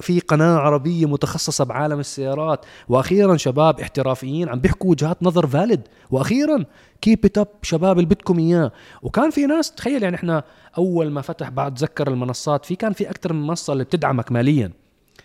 [0.00, 6.64] في قناة عربية متخصصة بعالم السيارات وأخيرا شباب احترافيين عم بيحكوا وجهات نظر valid وأخيرا
[7.00, 8.72] keep it up شباب اللي بدكم إياه.
[9.02, 10.44] وكان في ناس تخيل يعني إحنا
[10.78, 14.72] أول ما فتح بعد تذكر المنصات في كان في أكثر من منصة اللي بتدعمك ماليا.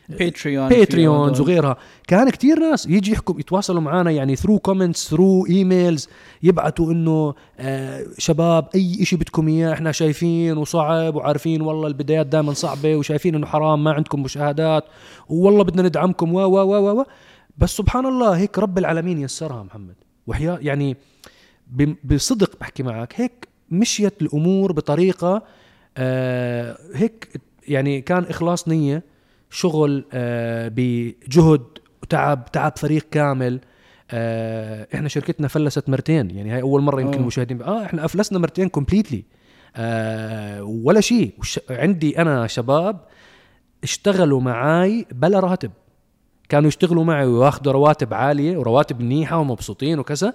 [0.10, 1.77] Patreon Patreons وغيرها.
[2.08, 6.10] كان كتير ناس يجي يحكوا يتواصلوا معنا يعني through comments through emails
[6.43, 12.54] يبعتوا إنه آه شباب أي إشي بدكم إياه إحنا شايفين وصعب وعارفين والله البدايات دائما
[12.54, 14.84] صعبة وشايفين إنه حرام ما عندكم مشاهدات
[15.30, 17.06] والله بدنا ندعمكم و و و و
[17.58, 19.95] بس سبحان الله هيك رب العالمين يسرها محمد.
[20.27, 20.97] وحيا يعني
[22.04, 25.43] بصدق بحكي معك هيك مشيت الأمور بطريقة
[25.97, 29.11] آه هيك يعني كان إخلاص نية.
[29.51, 31.61] شغل آه بجهد
[32.03, 33.59] وتعب تعب فريق كامل.
[34.11, 37.19] آه إحنا شركتنا فلست مرتين يعني هاي أول مرة يمكن.
[37.19, 39.23] المشاهدين آه إحنا أفلسنا مرتين كومبليتلي
[39.75, 41.33] آه ولا شيء.
[41.69, 42.99] عندي أنا شباب
[43.83, 45.71] اشتغلوا معاي بلا راتب.
[46.49, 50.33] كانوا يشتغلوا معي وياخذوا رواتب عالية ورواتب منيحة ومبسوطين وكذا.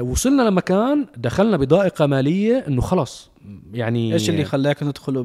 [0.00, 3.30] وصلنا لمكان دخلنا بضائقة مالية إنه خلص
[3.72, 5.24] يعني إيش اللي خلاك تدخلوا.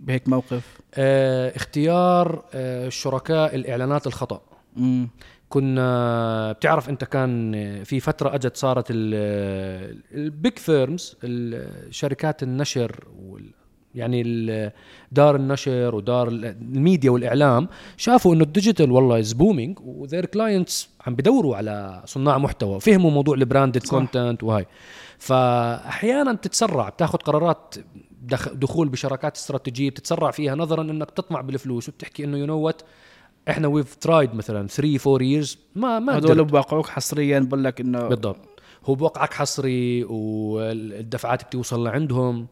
[0.00, 4.40] بهيك موقف؟ آه اختيار آه شركاء الإعلانات الخطأ
[4.76, 5.08] امم
[5.48, 7.52] كنا بتعرف أنت كان
[7.84, 11.16] في فترة أجت صارت ال big firms
[11.90, 13.50] شركات النشر وال
[13.94, 14.22] يعني
[15.12, 20.26] دار النشر ودار ال- الميديا والإعلام شافوا إنه ال digital والله is booming و their
[20.26, 23.86] clients عم بدوروا على صناع محتوى فهموا موضوع ال branded.
[23.86, 24.66] content وهاي
[25.18, 27.74] فأحيانا تتسرع بتاخذ قرارات
[28.22, 32.82] دخ- دخول بشراكات استراتيجية بتتسرع فيها نظرا إنك تطمع بالفلوس وبتحكي إنه you know what
[33.48, 36.46] إحنا we've tried مثلا 3 4 years ما ما هذول قدرت.
[36.50, 38.36] بواقعوك حصريا بقول لك إنه بالضبط
[38.84, 42.46] هو بوقعك حصري والدفعات بتوصل لعندهم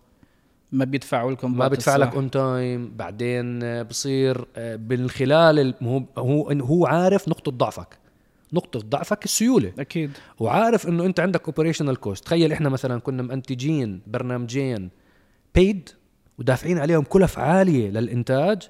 [0.72, 2.14] ما بيدفعوا لكم ما بوقت بدفع لك.
[2.14, 7.98] on time بعدين آه، بصير آه، من خلال ال- هو هو هو عارف نقطة ضعفك.
[8.52, 9.72] نقطة ضعفك السيولة.
[9.78, 10.10] أكيد.
[10.38, 14.90] وعارف إنه أنت عندك operational cost تخيل إحنا مثلا كنا منتجين برنامجين
[15.54, 15.88] بيد
[16.38, 18.62] ودافعين عليهم كلف عالية للإنتاج.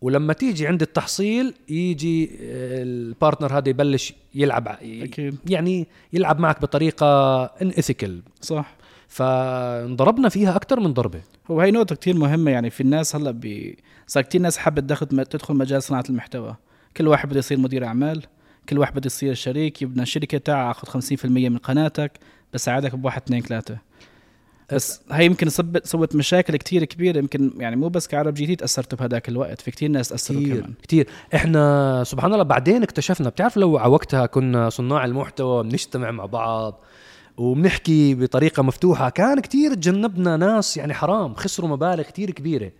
[0.00, 5.36] ولما تيجي عند التحصيل يجي آه، ال partner هذا يبلش يلعب أكيد.
[5.46, 8.76] يعني يلعب معك بطريقة unethical صح.
[9.08, 11.20] فانضربنا فيها أكثر من ضربة.
[11.50, 13.78] هو هي نقطة كتير مهمة يعني في الناس هلأ بي...
[14.06, 16.56] صار كتير ناس حابة تدخل تدخل مجال صناعة المحتوى.
[16.96, 18.22] كل واحد بده يصير مدير أعمال
[18.68, 22.12] كل واحد بده يصير شريك يبنى شركة تعال آخذ 50% من قناتك
[22.52, 23.78] بس ساعدك بواحد اثنين ثلاثة.
[24.72, 28.56] بس هي يمكن سبت سوت مشاكل كتير كبيرة يمكن يعني مو بس كعرب جي تي
[28.56, 30.74] تاثرتوا بهذاك الوقت في كتير ناس تأثروا كتير كمان.
[30.82, 31.08] كتير.
[31.34, 36.84] إحنا سبحان الله بعدين اكتشفنا بتعرف لو على وقتها كنا صناع المحتوى بنجتمع مع بعض
[37.38, 39.08] وبنحكي بطريقة مفتوحة.
[39.10, 42.70] كان كتير تجنبنا ناس يعني حرام خسروا مبالغ كتير كبيرة.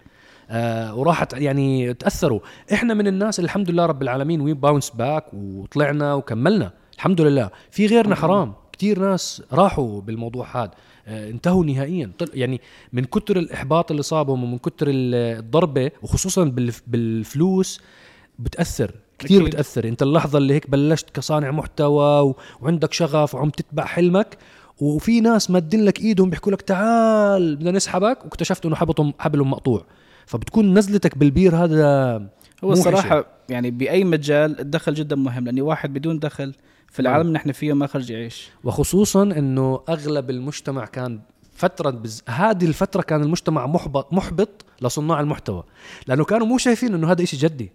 [0.50, 2.40] آه وراحت يعني تأثروا.
[2.72, 6.72] إحنا من الناس اللي الحمد لله رب العالمين we bounced back وطلعنا وكملنا.
[6.94, 7.50] الحمد لله.
[7.70, 8.52] في غيرنا حرام.
[8.72, 10.70] كتير ناس راحوا بالموضوع هذا.
[11.06, 12.10] آه انتهوا نهائيا.
[12.34, 12.60] يعني
[12.92, 17.80] من كتر الإحباط اللي صابهم ومن كتر ال- الضربة وخصوصا بالف- بالفلوس
[18.38, 18.94] بتأثر.
[19.18, 19.50] كثير أكيد.
[19.54, 19.88] بتأثر.
[19.88, 22.36] أنت اللحظة اللي هيك بلشت كصانع محتوى و...
[22.60, 24.38] وعندك شغف وعم تتبع حلمك
[24.80, 29.84] وفي ناس مادين لك إيدهم بيحكوا لك تعال بدنا نسحبك واكتشفت إنه حبطهم حبلهم مقطوع.
[30.26, 32.14] فبتكون نزلتك بالبير هذا
[32.64, 32.72] هو.
[32.72, 36.54] الصراحه يعني بأي مجال الدخل جدا مهم لأني واحد بدون دخل
[36.90, 38.50] في العالم اللي نحن فيه ما خرج يعيش.
[38.64, 41.20] وخصوصا إنه أغلب المجتمع كان
[41.54, 42.22] فترة بز...
[42.28, 45.62] هذه الفترة كان المجتمع محبط محبط لصناع المحتوى
[46.06, 47.72] لأنه كانوا مو شايفين إنه هذا إشي جدي.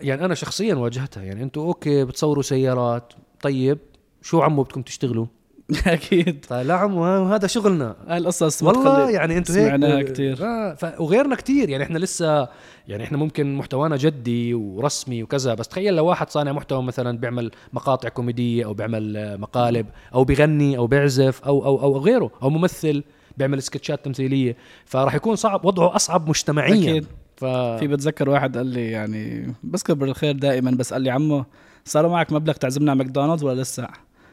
[0.00, 1.22] يعني أنا شخصيا واجهتها.
[1.22, 3.12] يعني أنتوا أوكي بتصوروا سيارات.
[3.42, 3.78] طيب
[4.22, 5.26] شو عمو بدكم تشتغلوا؟
[5.86, 6.44] أكيد.
[6.48, 7.96] طيب لا عمو هذا شغلنا.
[8.08, 11.00] هاي القصص والله يعني أنتوا هيك سمعناها آه ف...
[11.00, 11.68] وغيرنا كتير.
[11.68, 12.48] يعني إحنا لسه
[12.88, 17.50] يعني إحنا ممكن محتوانا جدي ورسمي وكذا بس تخيل لو واحد صانع محتوى مثلا بيعمل
[17.72, 22.50] مقاطع كوميدية أو بيعمل آه، مقالب أو بيغني أو بيعزف أو أو أو غيره أو
[22.50, 23.04] ممثل
[23.36, 24.56] بيعمل سكتشات تمثيلية.
[24.84, 26.90] فراح يكون صعب وضعه أصعب مجتمعيا.
[26.90, 27.06] أكيد.
[27.38, 27.44] ف...
[27.44, 31.44] في بتذكر واحد قال لي يعني بذكر بالخير دائما بس قال لي عمو
[31.84, 33.88] صار معك مبلغ تعزمنا على ماكدونالدز ولا لسه؟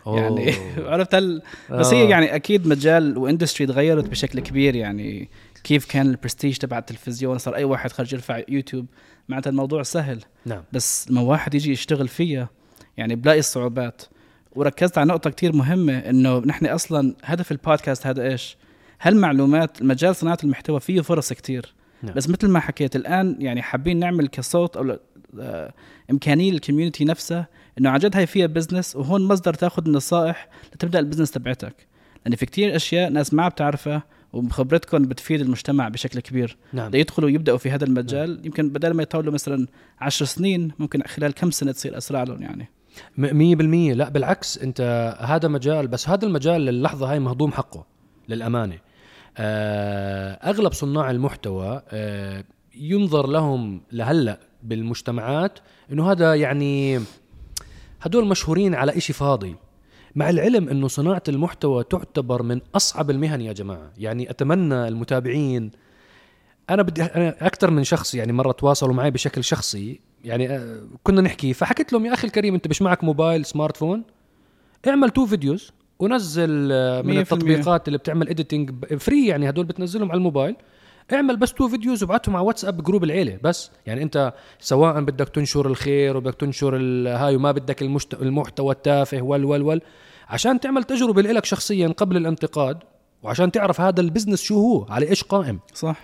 [0.07, 0.53] يعني.
[0.91, 1.95] عرفت هل بس آه.
[1.95, 5.29] هي يعني أكيد مجال و industry تغيرت بشكل كبير يعني
[5.63, 8.85] كيف كان البرستيج تبع التلفزيون صار أي واحد خرج يرفع يوتيوب
[9.29, 12.49] معناتها الموضوع سهل نعم بس لما واحد يجي يشتغل فيها
[12.97, 14.01] يعني بلاقي الصعوبات
[14.55, 18.57] وركزت على نقطة كتير مهمة إنه نحن أصلا هدف البودكاست هذا إيش؟
[19.01, 22.13] هالمعلومات مجال صناعة المحتوى فيه فرص كتير نعم.
[22.13, 24.97] بس مثل ما حكيت الآن يعني حابين نعمل كصوت أو
[25.39, 25.73] آه،
[26.11, 27.47] إمكانية لل community نفسها
[27.79, 31.87] إنه عن جد هاي فيها business وهون مصدر تاخذ النصائح لتبدأ ال business تبعتك.
[32.25, 34.03] لأن في كتير أشياء ناس ما بتعرفها
[34.33, 36.57] وبخبرتكم بتفيد المجتمع بشكل كبير.
[36.73, 36.91] نعم.
[36.91, 38.41] ليدخلوا يبدأوا في هذا المجال.
[38.43, 39.67] يمكن بدل ما يطولوا مثلا
[39.99, 42.69] عشر سنين ممكن خلال كم سنة تصير أسرع لهم يعني.
[43.17, 43.93] مية بالمية.
[43.93, 44.81] لا بالعكس أنت
[45.19, 47.85] هذا مجال بس هذا المجال للحظة هاي مهضوم حقه
[48.29, 48.77] للأمانة.
[49.37, 52.43] آه، أغلب صناع المحتوى آه،
[52.75, 55.59] ينظر لهم لهلأ بالمجتمعات
[55.91, 56.99] إنه هذا يعني
[58.01, 59.55] هدول مشهورين على إشي فاضي.
[60.15, 63.91] مع العلم إنه صناعة المحتوى تعتبر من أصعب المهن يا جماعة.
[63.97, 65.71] يعني أتمنى المتابعين
[66.69, 69.99] أنا بدي أنا أكثر من شخص يعني مرة تواصلوا معي بشكل شخصي.
[70.23, 74.03] يعني آه، كنا نحكي فحكيت لهم يا أخي الكريم أنت مش معك موبايل smartphone؟
[74.87, 77.17] اعمل two videos ونزل آه، من.
[77.17, 80.55] التطبيقات اللي بتعمل editing free يعني هدول بتنزلهم على الموبايل.
[81.13, 83.71] اعمل بس two videos وابعتهم على واتساب group العيلة بس.
[83.85, 86.77] يعني انت سواء بدك تنشر الخير وبدك تنشر
[87.07, 88.13] هاي وما بدك المشت...
[88.13, 89.81] المحتوى التافه ول ول ول
[90.29, 92.77] عشان تعمل تجربة لك شخصيا قبل الانتقاد
[93.23, 95.59] وعشان تعرف هذا ال business شو هو على إيش قائم.
[95.73, 95.95] صح.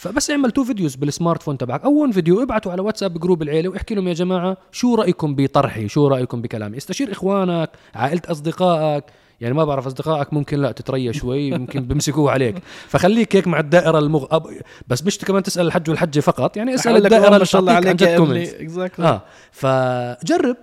[0.00, 3.94] فبس اعمل two videos بال smartphone تبعك اول فيديو ابعته على واتساب group العيلة واحكي
[3.94, 9.04] لهم يا جماعة شو رأيكم بطرحي؟ شو رأيكم بكلامي؟ استشير إخوانك عائلة أصدقائك.
[9.40, 12.56] يعني ما بعرف أصدقائك ممكن لا تتريق شوي ممكن بمسكوه عليك.
[12.88, 14.26] فخليك هيك مع الدائرة المغ...
[14.30, 14.46] أب...
[14.88, 17.86] بس مش كمان تسأل الحج والحجه فقط يعني اسأل الدائرة اللي ما شاء الله عن
[17.86, 19.22] عليك جد comments آه.
[19.52, 20.56] فجرب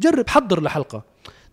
[0.00, 1.02] جرب حضر لحلقة.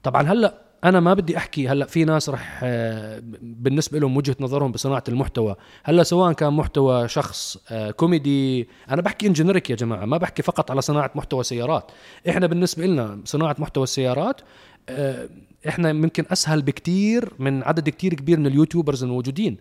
[0.03, 4.71] طبعا هلأ أنا ما بدي أحكي هلأ في ناس رح آه، بالنسبة لهم وجهة نظرهم
[4.71, 5.55] بصناعة المحتوى.
[5.83, 10.41] هلأ سواء كان محتوى شخص آه، كوميدي أنا بحكي in generic يا جماعة ما بحكي
[10.41, 11.91] فقط على صناعة محتوى سيارات.
[12.29, 14.41] إحنا بالنسبة لنا صناعة محتوى السيارات
[14.89, 15.29] آه،
[15.67, 19.57] إحنا ممكن أسهل بكتير من عدد كتير كبير من ال YouTubers الموجودين.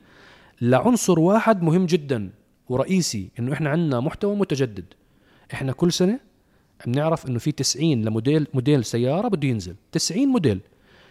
[0.61, 2.31] لعنصر واحد مهم جدا
[2.69, 4.85] ورئيسي إنه إحنا عندنا محتوى متجدد.
[5.53, 6.21] إحنا كل سنة
[6.87, 9.75] بنعرف إنه في 90 لموديل موديل سيارة بده ينزل.
[9.93, 10.61] 90 موديل.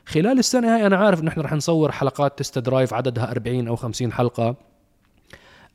[0.07, 3.75] خلال السنة هاي أنا عارف انه إحنا رح نصور حلقات test drive عددها 40 أو
[3.75, 4.55] 50 حلقة.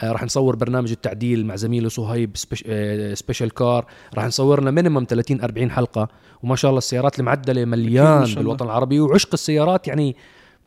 [0.00, 4.70] آه، رح نصور برنامج التعديل مع زميله صهيب spe- آه، special car رح نصور لنا
[4.70, 6.08] minimum 30 40 حلقة.
[6.42, 8.34] وما شاء الله السيارات المعدلة مليان.
[8.34, 9.00] بالوطن العربي.
[9.00, 10.16] وعشق السيارات يعني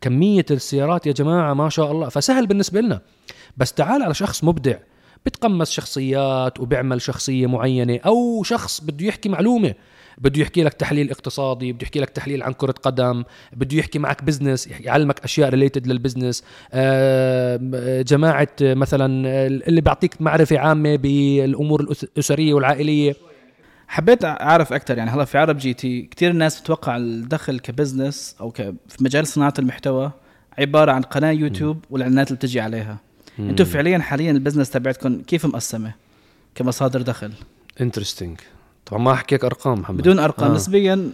[0.01, 2.09] كمية السيارات يا جماعة ما شاء الله.
[2.09, 3.01] فسهل بالنسبة لنا.
[3.57, 4.77] بس تعال على شخص مبدع.
[5.25, 9.73] بتقمص شخصيات وبيعمل شخصية معينة أو شخص بده يحكي معلومة.
[10.17, 13.23] بده يحكي لك تحليل اقتصادي بده يحكي لك تحليل عن كرة قدم
[13.53, 19.81] بده يحكي معك business يعلمك أشياء related لل business آه، جماعة آه، مثلا آه، اللي
[19.81, 23.15] بيعطيك معرفة عامة بالأمور الأس- الأسرية والعائلية.
[23.87, 28.35] حبيت أعرف أكثر يعني هلأ في عرب جي تي كثير الناس بتوقع الدخل ك business
[28.41, 28.61] أو ك...
[28.61, 30.11] في مجال صناعة المحتوى
[30.57, 32.97] عبارة عن قناة يوتيوب والإعلانات اللي بتجي عليها.
[33.39, 35.93] أنتم فعليا حاليا ال business تبعتكم كيف مقسمة
[36.55, 37.31] كمصادر دخل؟
[37.81, 38.37] interesting
[38.85, 39.97] طبعا ما احكي لك أرقام محمد.
[39.97, 40.55] بدون أرقام آه.
[40.55, 41.09] نسبيا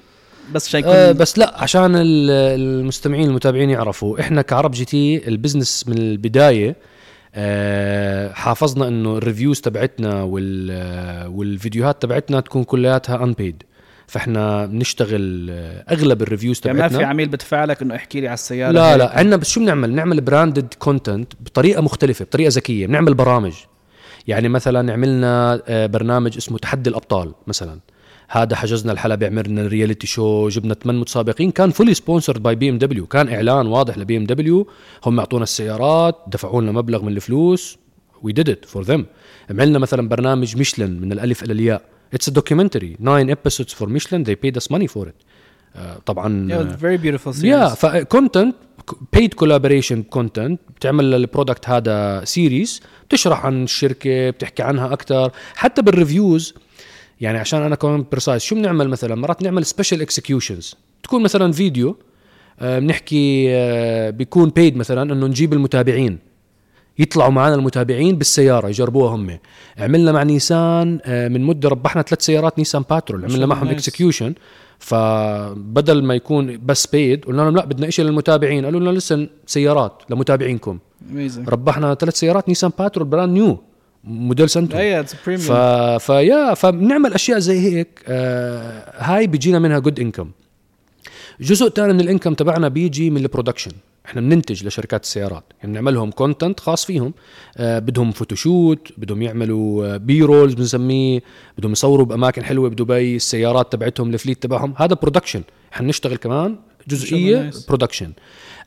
[0.54, 2.30] بس شيء آه بس لا عشان ال-
[2.60, 6.76] المستمعين المتابعين يعرفوا إحنا كعرب جي تي ال business من البداية
[7.36, 13.64] آه حافظنا إنه ال reviews تبعتنا وال والفيديوهات تبعتنا تكون كلياتها unpaid
[14.08, 16.98] فإحنا بنشتغل آه، أغلب ال reviews يعني ما تبعتنا.
[17.06, 18.98] في عميل بدفع لك إنه احكي لي على السيارة لا.
[18.98, 23.54] لا عندنا بس شو بنعمل؟ نعمل branded content بطريقة مختلفة بطريقة ذكية بنعمل برامج.
[24.28, 27.80] يعني مثلا عملنا آه، برنامج اسمه تحدي الأبطال مثلا.
[28.30, 31.52] هذا حجزنا الحلبة عملنا ال reality show جبنا ثمان متسابقين.
[31.52, 34.68] كان fully sponsored by BMW كان إعلان واضح ل BMW.
[35.06, 37.78] هم أعطونا السيارات دفعوا لنا مبلغ من الفلوس.
[38.22, 39.06] we did it for them
[39.50, 41.82] عملنا مثلا برنامج ميشلن من الألف إلى الياء.
[42.14, 45.26] It's a documentary 9 episodes for ميشلن they paid us money for it.
[45.76, 47.44] آه، طبعا Yeah, آه، very beautiful series.
[47.44, 48.56] يا ف content
[49.14, 55.82] paid collaboration content بتعمل لل product هذا series بتشرح عن الشركة بتحكي عنها أكثر حتى
[55.82, 56.54] بال reviews
[57.22, 61.98] يعني عشان أنا كمان precise شو بنعمل مثلا؟ مرات نعمل special executions تكون مثلا فيديو
[62.60, 66.31] آه، بنحكي آه، بيكون paid مثلا إنه نجيب المتابعين.
[67.02, 69.38] يطلعوا معنا المتابعين بالسيارة يجربوها هم.
[69.78, 73.26] عملنا مع نيسان آه، من مدة ربحنا ثلاث سيارات نيسان باترول.
[73.26, 73.68] عملنا معهم.
[73.68, 74.34] execution
[74.80, 78.66] فبدل ما يكون بس paid قلنا لهم لا بدنا شيء للمتابعين.
[78.66, 80.80] قالوا لنا لسه سيارات لمتابعينكم.
[81.14, 81.50] Amazing.
[81.50, 83.60] ربحنا ثلاث سيارات نيسان باترول brand new
[84.04, 84.78] موديل سنتو.
[84.78, 85.52] إيه ف...
[86.06, 90.30] فيا فبنعمل أشياء زي هيك آه هاي بيجينا منها good income
[91.42, 93.72] جزء تاني من ال income تبعنا بيجي من ال production.
[94.06, 95.44] إحنا بننتج لشركات السيارات.
[95.60, 97.14] يعني بنعمل لهم content خاص فيهم.
[97.58, 101.20] آه بدهم photoshoot بدهم يعملوا آه B-rolls بنسميه
[101.58, 104.74] بدهم يصوروا بأماكن حلوة بدبي السيارات تبعتهم ال fleet تبعهم.
[104.78, 106.56] هذا production إحنا بنشتغل كمان
[106.88, 107.52] جزئية.
[107.68, 108.12] production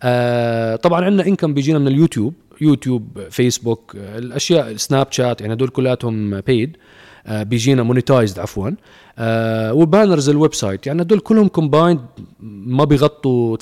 [0.03, 2.35] آه طبعا عندنا income بيجينا من اليوتيوب.
[2.61, 8.71] يوتيوب فيسبوك آه الأشياء سناب شات يعني هدول كلاتهم paid آه بيجينا monetized عفوا.
[9.19, 10.87] آه و banners ال website.
[10.87, 12.01] يعني هدول كلهم combined
[12.41, 13.61] ما بيغطوا 30%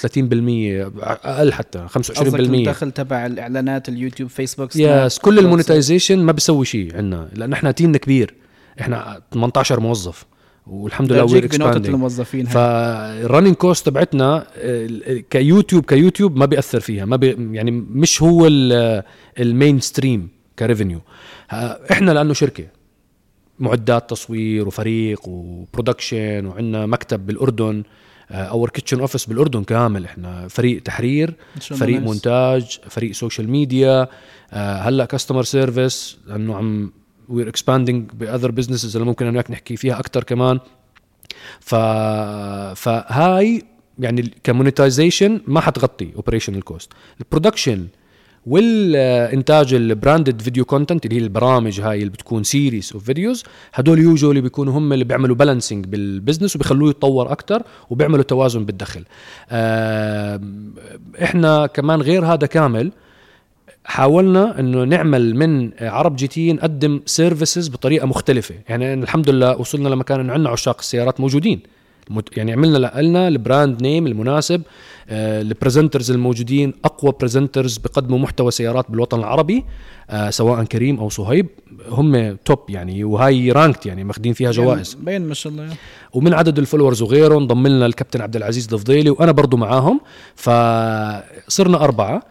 [1.03, 5.39] أقل حتى 25% قصدك الدخل تبع الإعلانات اليوتيوب فيسبوك yes كل.
[5.39, 8.35] ال monetization ما بيسوي شيء عندنا لأن إحنا team نا كبير.
[8.81, 10.25] إحنا 18 موظف
[10.67, 12.47] والحمد لله we're expanding الموظفين.
[12.47, 14.87] فال running cost تبعتنا آه،
[15.31, 18.47] كيوتيوب كيوتيوب ما بيأثر فيها ما بي يعني مش هو
[19.39, 21.01] ال main stream ك revenue
[21.91, 22.82] إحنا لأنه شركة.
[23.63, 27.83] معدات تصوير وفريق و production وعندنا مكتب بالأردن
[28.31, 30.05] our kitchen office بالأردن كامل.
[30.05, 32.09] إحنا فريق تحرير فريق nice.
[32.09, 34.09] مونتاج فريق social media
[34.53, 36.93] آه، هلأ customer service لأنه عم
[37.29, 40.61] we're expanding ب other businesses اللي ممكن هناك نحكي فيها أكثر كمان.
[41.61, 41.75] ف
[42.75, 43.63] فهاي
[43.99, 47.87] يعني ك monetization ما حتغطي operational cost ال production
[48.47, 53.99] والإنتاج ال branded video content اللي هي البرامج هاي اللي بتكون series of videos هدول
[53.99, 59.05] usually بيكونوا هم اللي بيعملوا balancing بال business وبيخلوه يتطور أكثر وبيعملوا توازن بالدخل.
[61.23, 62.93] إحنا كمان غير هذا كامل
[63.85, 68.55] حاولنا إنه نعمل من عرب جي تي نقدم services بطريقة مختلفة.
[68.69, 71.61] يعني الحمد لله وصلنا لمكان إنه عندنا عشاق السيارات موجودين.
[72.37, 74.63] يعني عملنا لنا ال brand name المناسب
[75.09, 79.65] آه، ال presenters الموجودين أقوى presenters بقدموا محتوى سيارات بالوطن العربي
[80.11, 81.47] آه، سواء كريم أو صهيب
[81.89, 84.93] هم top يعني وهاي ranked يعني ماخذين فيها جوائز.
[84.93, 85.69] يعني باين ما شاء الله.
[86.13, 90.01] ومن عدد ال followers وغيره انضم لنا الكابتن عبد العزيز الفضيلي وأنا برضو معاهم.
[90.35, 92.23] فصرنا أربعة.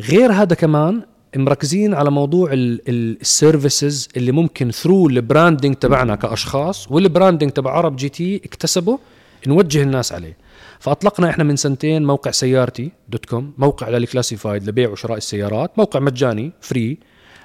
[0.00, 1.02] غير هذا كمان
[1.36, 7.70] مركزين على موضوع ال services اللي ممكن through ال branding تبعنا كأشخاص وال branding تبع
[7.70, 8.98] عرب جي تي اكتسبه
[9.46, 10.36] نوجه الناس عليه.
[10.78, 16.00] فأطلقنا إحنا من سنتين موقع سيارتي dot com موقع لل classified لبيع وشراء السيارات موقع
[16.00, 16.98] مجاني free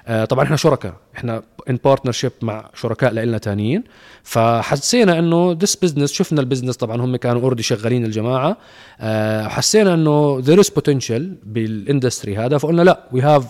[0.06, 3.84] آه طبعا إحنا شركاء إحنا in partnership مع شركاء لنا تانيين.
[4.22, 8.56] فحسينا إنه this business شفنا ال business طبعا هم كانوا already شغالين الجماعة.
[9.00, 13.44] آه حسينا إنه there is potential بال industry هذا فقلنا لا we have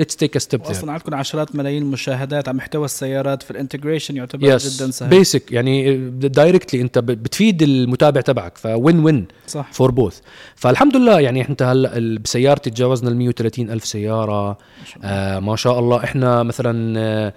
[0.00, 0.68] let's take a step there.
[0.68, 5.08] واصلا عندكم عشرات ملايين المشاهدات على محتوى السيارات في ال integration يعتبر جدا سهل.
[5.08, 9.72] basic يعني directly انت بتفيد المتابع تبعك ف win win صح.
[9.72, 10.18] for both
[10.56, 14.58] فالحمد لله يعني انت هلا بسيارتي تجاوزنا ال 130 ألف سيارة.
[15.04, 16.04] آه ما شاء الله.
[16.04, 17.32] إحنا مثلا آه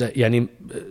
[0.00, 0.46] يعني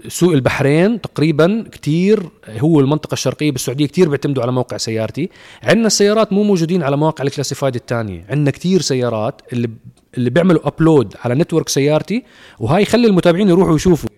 [0.07, 5.29] سوق البحرين تقريبا كتير هو المنطقة الشرقية بالسعودية كتير بيعتمدوا على موقع سيارتي.
[5.63, 9.69] عندنا السيارات مو موجودين على مواقع ال classified الثانية عندنا كتير سيارات اللي
[10.17, 12.23] اللي بيعملوا upload على network سيارتي
[12.59, 14.09] وهاي يخلي المتابعين يروحوا يشوفوا.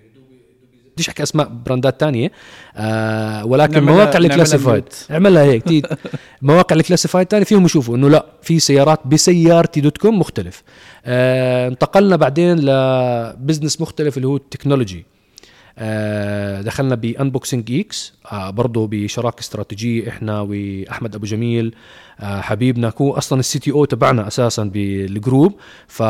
[0.93, 2.31] بديش أحكي أسماء براندات تانية
[2.75, 4.83] آه ولكن مواقع ال classified.
[5.11, 5.81] اعملها هيك تي
[6.41, 10.63] مواقع ال classified تاني فيهم يشوفوا إنه لا في سيارات بسيارتي dot com مختلف.
[11.05, 15.05] آه انتقلنا بعدين ل business مختلف اللي هو ال technology
[15.81, 21.75] آه، دخلنا ب Unboxing Geeks آه، برضه بشراكة استراتيجية إحنا وأحمد أبو جميل.
[22.21, 25.53] حبيبنا هو أصلا ال CTO تبعنا أساسا بال group
[25.87, 26.03] ف...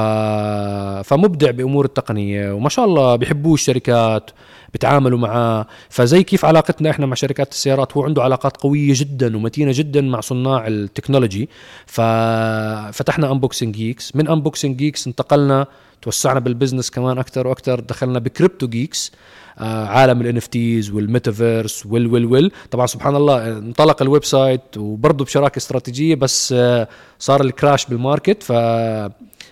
[1.03, 4.31] فمبدع بأمور التقنية وما شاء الله بيحبوه الشركات
[4.73, 5.65] بتعاملوا معاه.
[5.89, 10.19] فزي كيف علاقتنا إحنا مع شركات السيارات؟ هو عنده علاقات قوية جدا ومتينة جدا مع
[10.19, 11.49] صناع ال technology.
[11.85, 15.67] ففتحنا Unboxing Geeks من Unboxing Geeks انتقلنا
[16.01, 19.11] توسعنا بال business كمان أكثر وأكثر دخلنا ب Crypto Geeks
[19.59, 22.51] آه، عالم ال NFTs وال metaverse وال وال وال.
[22.71, 26.87] طبعا سبحان الله آه، انطلق ال website وبرضه بشراكة استراتيجية بس آه،
[27.19, 29.11] صار ال crash بال market فما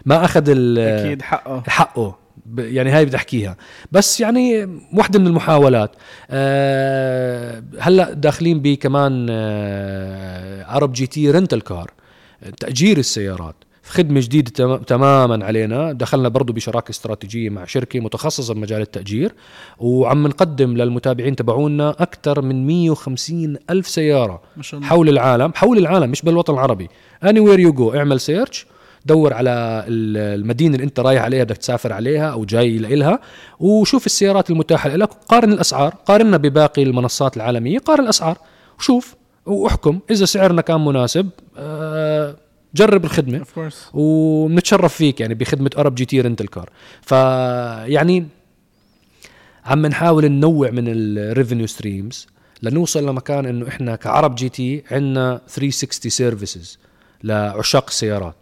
[0.09, 1.63] أخذ أكيد حقه.
[1.67, 2.15] حقه.
[2.57, 3.57] يعني هاي بدي أحكيها.
[3.91, 5.91] بس يعني واحدة من المحاولات.
[6.29, 11.91] أه هلأ داخلين بكمان أه عرب جي تي rental car
[12.59, 13.55] تأجير السيارات.
[13.87, 15.91] خدمة جديدة تم- تماما علينا.
[15.91, 19.33] دخلنا برضو بشراكة استراتيجية مع شركة متخصصة بمجال التأجير
[19.77, 24.89] وعم نقدم للمتابعين تبعونا أكثر من 150 ألف سيارة ما شاء الله.
[24.89, 25.51] حول العالم.
[25.55, 26.89] حول العالم مش بالوطن العربي.
[27.25, 28.65] Anywhere you go اعمل search
[29.05, 29.49] دور على
[29.87, 33.19] ال- المدينة اللي انت رايح عليها بدك تسافر عليها أو جاي لإلها
[33.59, 35.09] وشوف السيارات المتاحة لك.
[35.11, 38.37] وقارن الأسعار قارننا بباقي المنصات العالمية قارن الأسعار
[38.79, 39.15] وشوف
[39.45, 42.35] وأحكم إذا سعرنا كان مناسب آه،
[42.77, 43.05] جرب
[43.55, 46.69] of course وبنتشرف فيك يعني بخدمة عرب جي تي rental car
[47.01, 48.27] فيعني
[49.65, 52.27] عم نحاول ننوع من ال revenue streams
[52.63, 56.79] لنوصل لمكان إنه إحنا كعرب جي تي عندنا 360 services
[57.23, 58.35] لعشاق السيارات.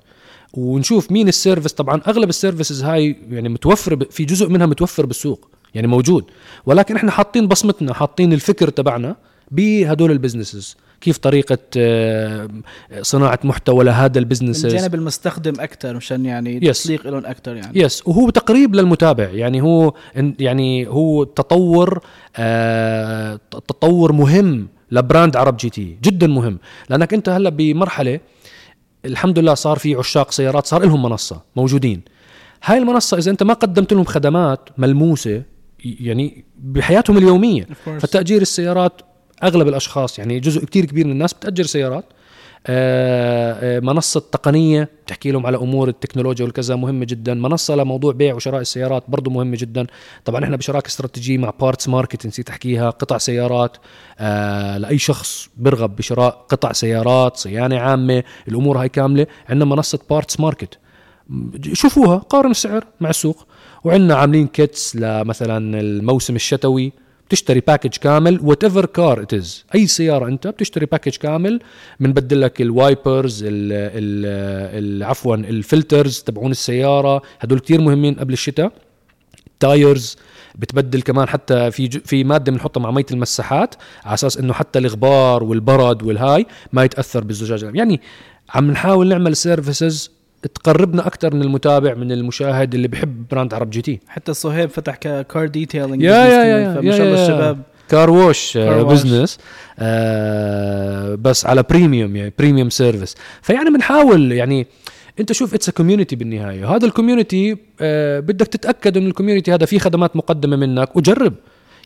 [0.53, 5.05] ونشوف مين ال service طبعا أغلب ال services هاي يعني متوفر في جزء منها متوفر
[5.05, 6.25] بالسوق يعني موجود.
[6.65, 9.15] ولكن إحنا حاطين بصمتنا حاطين الفكر تبعنا
[9.51, 12.47] بهدول ال businesses كيف طريقة آه،
[13.01, 16.69] صناعة محتوى لهذا من ال business جانب المستخدم أكثر مشان يعني Yes.
[16.69, 17.79] تسليق لهم أكثر يعني.
[17.79, 19.23] yes وهو تقريب للمتابع.
[19.29, 19.93] يعني هو
[20.39, 21.99] يعني هو تطور
[22.37, 25.97] آه تطور مهم ل brand عرب جي تي.
[26.03, 26.57] جدا مهم.
[26.89, 28.19] لأنك أنت هلأ بمرحلة
[29.05, 32.01] الحمد لله صار في عشاق سيارات صار لهم منصة موجودين.
[32.63, 35.41] هاي المنصة إذا أنت ما قدمت لهم خدمات ملموسة
[35.85, 37.67] يعني بحياتهم اليومية.
[37.99, 39.01] فتأجير السيارات
[39.43, 42.05] أغلب الأشخاص يعني جزء كتير كبير من الناس بتأجر سيارات.
[42.67, 47.33] آه، آه، منصة تقنية تحكي لهم على أمور التكنولوجيا والكذا مهمة جدا.
[47.33, 49.87] منصة لموضوع بيع وشراء السيارات برضو مهمة جدا.
[50.25, 53.77] طبعا إحنا بشراكة استراتيجية مع بارتس ماركت نسيت أحكيها قطع سيارات.
[54.19, 59.27] آه لأي شخص برغب بشراء قطع سيارات صيانة عامة الأمور هاي كاملة.
[59.49, 60.79] عندنا منصة بارتس ماركت
[61.73, 63.47] شوفوها قارن السعر مع السوق.
[63.83, 67.04] وعندنا عاملين kits لمثلا الموسم الشتوي.
[67.27, 71.59] بتشتري package كامل whatever car it is أي سيارة أنت بتشتري package كامل
[71.99, 77.21] بنبدل لك ال wipers ال ال عفوا ال filters تبعون السيارة.
[77.39, 78.71] هدول كتير مهمين قبل الشتاء.
[79.59, 80.17] tires
[80.55, 85.43] بتبدل كمان حتى في في مادة بنحطها مع مية المساحات على أساس إنه حتى الغبار
[85.43, 87.75] والبرد والهاي ما يتأثر بالزجاج.
[87.75, 88.01] يعني
[88.49, 90.11] عم نحاول نعمل services
[90.53, 93.99] تقربنا أكثر من المتابع من المشاهد اللي بحب brand عرب جي تي.
[94.07, 97.23] حتى صهيب فتح car detailing يا يا يا فما شاء الله.
[97.23, 97.61] الشباب.
[97.89, 99.03] car wash wash.
[99.03, 99.39] business
[99.79, 104.67] آه بس على premium يعني premium service فيعني بنحاول يعني
[105.19, 106.75] أنت شوف it's community بالنهاية.
[106.75, 111.33] هذا ال community آه بدك تتأكد إنه ال community هذا فيه خدمات مقدمة منك وجرب.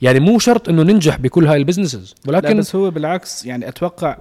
[0.01, 3.67] يعني مو شرط إنه ننجح بكل هاي ال businesses لا ولكن بس هو بالعكس يعني
[3.67, 4.17] أتوقع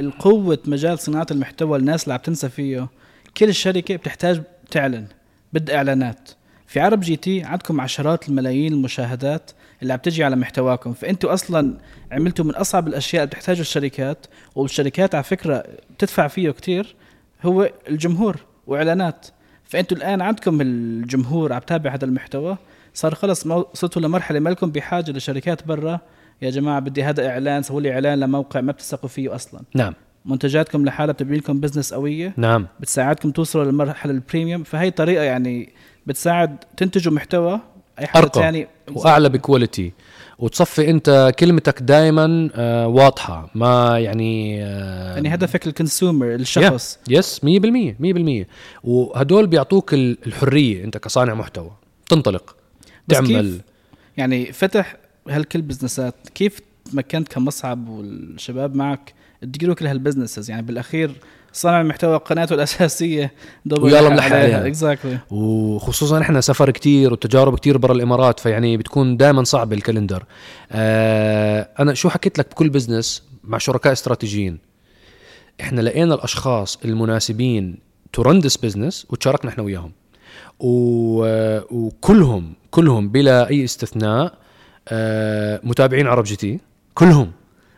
[0.00, 2.88] القوة مجال صناعة المحتوى الناس اللي عم تنسى فيه
[3.36, 5.06] كل شركة بتحتاج تعلن
[5.52, 6.30] بدها إعلانات.
[6.66, 9.50] في عرب جي تي عندكم عشرات الملايين المشاهدات
[9.82, 10.92] اللي عم تجي على محتواكم.
[10.92, 11.78] فأنتوا أصلا
[12.12, 16.96] عملتوا من أصعب الأشياء اللي بتحتاجوا الشركات والشركات على فكرة بتدفع فيه كتير
[17.42, 19.26] هو الجمهور وإعلانات.
[19.64, 22.56] فأنتوا الآن عندكم الجمهور عم تابع هذا المحتوى.
[22.94, 26.00] صار خلص وصلتوا لمرحلة ما لكم بحاجة لشركات برا.
[26.42, 29.60] يا جماعة بدي هذا إعلان سووا لي إعلان لموقع ما بتثقوا فيه أصلا.
[29.74, 29.94] نعم.
[30.28, 32.32] منتجاتكم لحالها بتبني لكم business قوية.
[32.36, 32.66] نعم.
[32.80, 35.72] بتساعدكم توصلوا للمرحله ال premium فهي طريقة يعني
[36.06, 37.60] بتساعد تنتجوا محتوى
[37.98, 39.92] أي حدا أرقى ثاني وأعلى ب quality
[40.38, 46.98] وتصفي أنت كلمتك دائما آه واضحة ما يعني آه يعني هدفك ال consumer الشخص.
[47.08, 47.44] yes 100%
[48.00, 48.46] 100%
[48.84, 51.70] وهدول بيعطوك ال- الحرية أنت كصانع محتوى.
[52.08, 52.56] تنطلق
[53.08, 53.60] تعمل كيف
[54.16, 54.96] يعني فتح
[55.28, 56.60] هالكل businessات كيف
[56.92, 59.12] تمكنت كمصعب والشباب معك
[59.42, 61.12] تديروا كل هال businesses يعني بالأخير
[61.52, 63.32] صانع المحتوى قناته الأساسية
[63.64, 64.66] دوب ويلا ملحق عليها.
[64.66, 70.24] exactly وخصوصا إحنا سفر كتير وتجارب كتير برا الإمارات فيعني بتكون دائما صعب ال calendar.
[70.72, 74.58] آه أنا شو حكيت لك بكل business مع شركاء استراتيجيين؟
[75.60, 77.78] إحنا لقينا الأشخاص المناسبين
[78.12, 79.92] to run this business وتشاركنا إحنا وياهم.
[80.60, 81.24] و...
[81.70, 84.34] وكلهم كلهم بلا أي استثناء
[84.88, 86.60] آه متابعين عرب جي تي.
[86.94, 87.32] كلهم.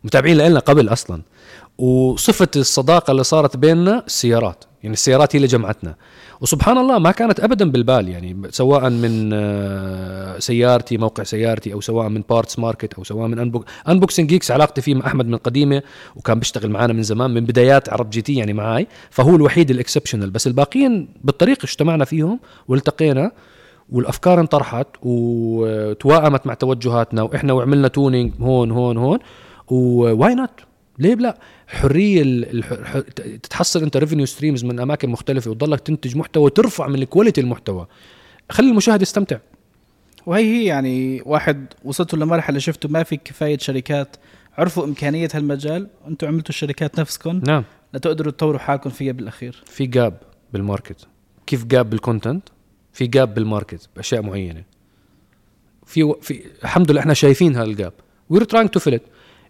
[0.04, 1.22] متابعين لنا قبل أصلا.
[1.80, 5.94] وصفة الصداقة اللي صارت بيننا السيارات يعني السيارات هي اللي جمعتنا.
[6.40, 8.08] وسبحان الله ما كانت ابدا بالبال.
[8.08, 13.38] يعني سواء من آه، سيارتي موقع سيارتي أو سواء من بارتس ماركت أو سواء من
[13.38, 15.82] انبوك Unboxing Geeks علاقتي فيه مع أحمد من قديمة
[16.16, 18.86] وكان بيشتغل معنا من زمان من بدايات عرب جي تي يعني معاي.
[19.10, 23.32] فهو الوحيد ال exceptional بس الباقيين بالطريق اجتمعنا فيهم والتقينا
[23.90, 29.18] والأفكار انطرحت وتوائمت مع توجهاتنا وإحنا وعملنا tuning هون هون هون
[29.68, 30.50] و why not
[31.00, 32.98] ليه لا حرية ال- الح-
[33.42, 37.86] تتحصل انت revenue streams من أماكن مختلفة وتضلك تنتج محتوى وترفع من ال quality المحتوى.
[38.50, 39.38] خلي المشاهد يستمتع.
[40.26, 44.16] وهي هي يعني واحد وصلتوا لمرحلة شفتوا ما في كفاية شركات
[44.58, 47.64] عرفوا إمكانية هالمجال أنتم عملتوا الشركات نفسكم نعم.
[47.94, 49.62] لتقدروا تطوروا حالكم فيها بالأخير.
[49.66, 50.16] في gap
[50.52, 51.06] بال market
[51.46, 52.48] كيف gap بال content
[52.92, 54.62] في gap بال market بأشياء معينة.
[55.86, 57.92] في في الحمد لله إحنا شايفين هال gap
[58.30, 59.00] we're trying to fill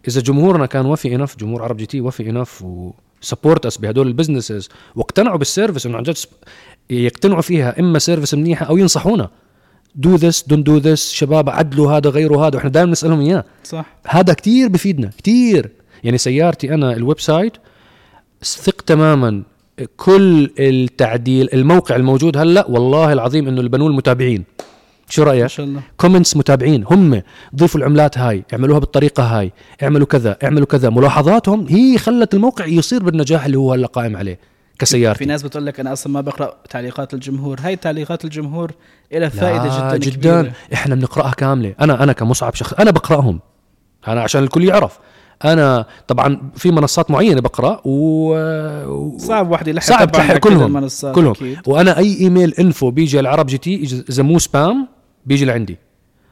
[0.07, 2.63] إذا جمهورنا كان وفي enough جمهور عرب جي تي وفي enough
[3.21, 6.15] و support us بهدول ال businesses واقتنعوا بال service إنه عن جد
[6.89, 9.29] يقتنعوا فيها إما service منيحة أو ينصحونا.
[9.95, 13.45] do this don't do this شباب عدلوا هذا غيروا هذا وإحنا دائما نسألهم إياه.
[13.63, 13.85] صح.
[14.07, 15.71] هذا كتير بفيدنا كتير.
[16.03, 17.53] يعني سيارتي أنا ال website
[18.43, 19.43] ثق تماما
[19.97, 24.43] كل التعديل الموقع الموجود هلأ والله العظيم إنه البنوه المتابعين.
[25.11, 25.81] شو رأيك؟ شاء الله.
[25.97, 26.85] comments متابعين.
[26.91, 27.21] هم
[27.55, 29.51] ضيفوا العملات هاي اعملوها بالطريقة هاي
[29.83, 30.89] اعملوا كذا اعملوا كذا.
[30.89, 35.65] ملاحظاتهم هي خلت الموقع يصير بالنجاح اللي هو هلا قائم عليه في كسيارتي ناس بتقول
[35.65, 37.59] لك أنا أصلا ما بقرأ تعليقات الجمهور.
[37.61, 38.71] هاي تعليقات الجمهور
[39.13, 40.41] لها فائدة جدا جدا.
[40.41, 40.53] كبيرة.
[40.73, 41.75] إحنا بنقرأها كاملة.
[41.81, 43.39] أنا أنا كمصعب شخص أنا بقرأهم.
[44.07, 44.99] أنا عشان الكل يعرف.
[45.45, 49.17] أنا طبعا في منصات معينة بقرأ و...
[49.17, 50.87] صعب واحد يلحق صعب تلحق كلهم.
[51.13, 51.31] كلهم.
[51.31, 51.59] أكيد.
[51.67, 54.87] وأنا أي إيميل info بيجي على العرب GT مو spam
[55.25, 55.77] بيجي لعندي.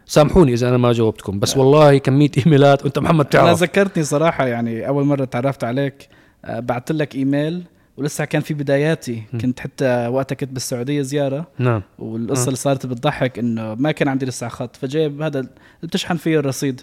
[0.06, 3.62] سامحوني إذا أنا ما جاوبتكم بس والله كمية إيميلات وأنت محمد أنا تعرف.
[3.64, 6.08] ذكرتني صراحة يعني أول مرة تعرفت عليك
[6.46, 7.64] آه، بعثت لك إيميل
[7.98, 9.24] ولسه كان في بداياتي.
[9.42, 11.48] كنت حتى وقتها كنت بالسعودية زيارة.
[11.60, 11.82] نعم.
[12.00, 15.52] والقصة اللي صارت بتضحك إنه ما كان عندي لسه خط فجايب هذا اللي
[15.84, 16.82] بتشحن فيه الرصيد.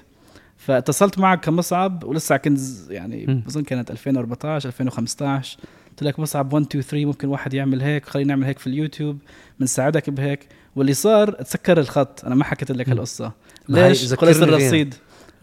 [0.56, 2.58] فاتصلت معك كمصعب ولسه كنت
[2.90, 3.42] يعني.
[3.46, 5.58] بظن كانت 2014 2015
[5.90, 9.18] قلت لك مصعب 1 2 3 ممكن واحد يعمل هيك خلينا نعمل هيك في اليوتيوب
[9.60, 10.48] بنساعدك بهيك.
[10.76, 12.24] واللي صار تسكر الخط.
[12.24, 12.88] أنا ما حكيت لك.
[12.88, 13.32] هالقصة.
[13.68, 14.42] ليش؟ خلص.
[14.42, 14.94] الرصيد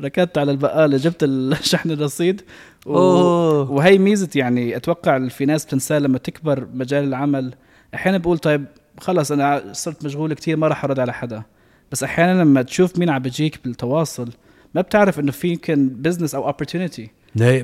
[0.02, 2.42] ركضت على البقاله جبت ال- شحن الرصيد.
[2.86, 2.96] و...
[2.98, 3.72] أوه.
[3.72, 7.54] وهي ميزة يعني أتوقع في ناس بتنساه لما تكبر مجال العمل.
[7.96, 8.66] أحيانا بقول طيب
[9.00, 11.44] خلص أنا صرت مشغول كتير ما راح أرد على حدا.
[11.92, 14.30] بس أحيانا لما تشوف مين عم بيجيك بالتواصل
[14.76, 17.02] ما بتعرف إنه في يمكن business أو opportunity.
[17.36, 17.64] لا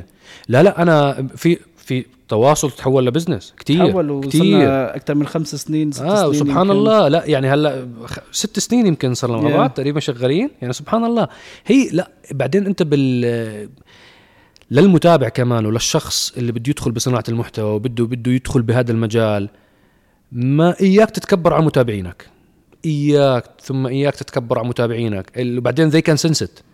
[0.00, 0.02] 100%
[0.48, 4.94] لا لا أنا في في تواصل تحول ل business كتير تحول كتير.
[4.96, 6.70] أكثر من خمس سنين ست آه سنين وسبحان يمكن.
[6.70, 7.08] الله.
[7.08, 7.88] لا يعني هلأ
[8.32, 9.72] ست سنين يمكن صار لنا Yeah.
[9.72, 10.50] تقريبا شغالين.
[10.60, 11.28] يعني سبحان الله.
[11.66, 13.68] هي لا بعدين أنت بال
[14.70, 19.48] للمتابع كمان وللشخص اللي بده يدخل بصناعة المحتوى وبده بده يدخل بهذا المجال
[20.32, 22.26] ما إياك تتكبر على متابعينك.
[22.84, 25.32] إياك ثم إياك تتكبر على متابعينك.
[25.38, 26.65] وبعدين can sense it.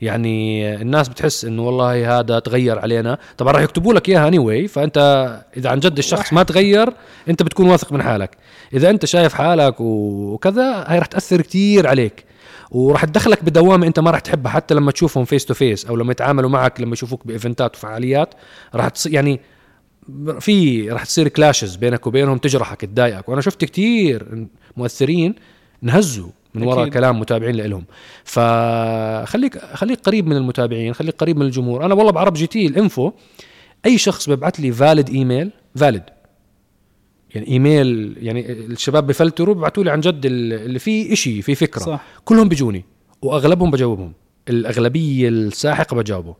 [0.00, 3.18] يعني الناس بتحس إنه والله هذا تغير علينا.
[3.38, 4.98] طبعا راح يكتبوا لك إياها anyway فأنت
[5.56, 6.92] إذا عن جد الشخص ما تغير
[7.28, 8.36] أنت بتكون واثق من حالك.
[8.74, 12.24] إذا أنت شايف حالك وكذا هاي راح تأثر كتير عليك.
[12.70, 14.52] وراح تدخلك بدوامة أنت ما راح تحبها.
[14.52, 18.34] حتى لما تشوفهم face to face أو لما يتعاملوا معك لما يشوفوك ب eventات وفعاليات
[18.74, 19.40] راح تصير يعني
[20.40, 23.28] في راح تصير clashes بينك وبينهم تجرحك تضايقك.
[23.28, 24.46] وأنا شفت كتير
[24.76, 25.34] مؤثرين
[25.84, 26.30] انهزوا.
[26.54, 26.88] من وراء.
[26.88, 27.84] كلام متابعين لهم
[28.24, 31.84] فخليك خليك قريب من المتابعين خليك قريب من الجمهور.
[31.84, 33.12] أنا والله بعرب GT ال info
[33.86, 36.02] أي شخص بيبعث لي valid email valid
[37.34, 41.80] يعني إيميل يعني الشباب بفلتروا بيبعثوا لي عن جد اللي فيه إشي في فكرة.
[41.80, 42.04] صح.
[42.24, 42.84] كلهم بيجوني
[43.22, 44.12] وأغلبهم بجاوبهم.
[44.48, 46.34] الأغلبية الساحقة بجاوبه.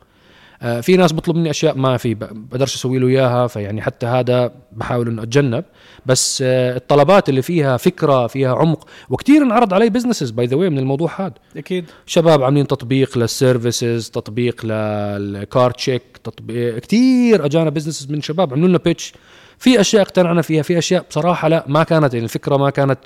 [0.61, 5.09] في ناس بطلب مني أشياء ما في بقدرش أسوي له إياها فيعني حتى هذا بحاول
[5.09, 5.65] إنه أتجنب.
[6.07, 10.70] بس آه، الطلبات اللي فيها فكرة فيها عمق وكثير انعرض علي businesses by the way
[10.70, 11.35] من الموضوع هذا.
[11.57, 11.85] أكيد.
[12.07, 18.53] شباب عاملين تطبيق لل services تطبيق لل car check تطبيق كثير اجانا businesses من شباب
[18.53, 19.13] عملوا لنا pitch
[19.59, 22.99] في أشياء اقتنعنا فيها في أشياء بصراحة لا ما كانت يعني الفكرة ما كانت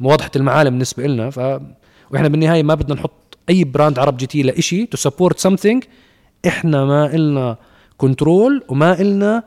[0.00, 1.38] واضحة المعالم بالنسبة لنا ف
[2.10, 5.84] وإحنا بالنهاية ما بدنا نحط أي brand عرب GT لشيء to support something
[6.46, 7.56] إحنا ما إلنا
[7.96, 9.42] control وما إلنا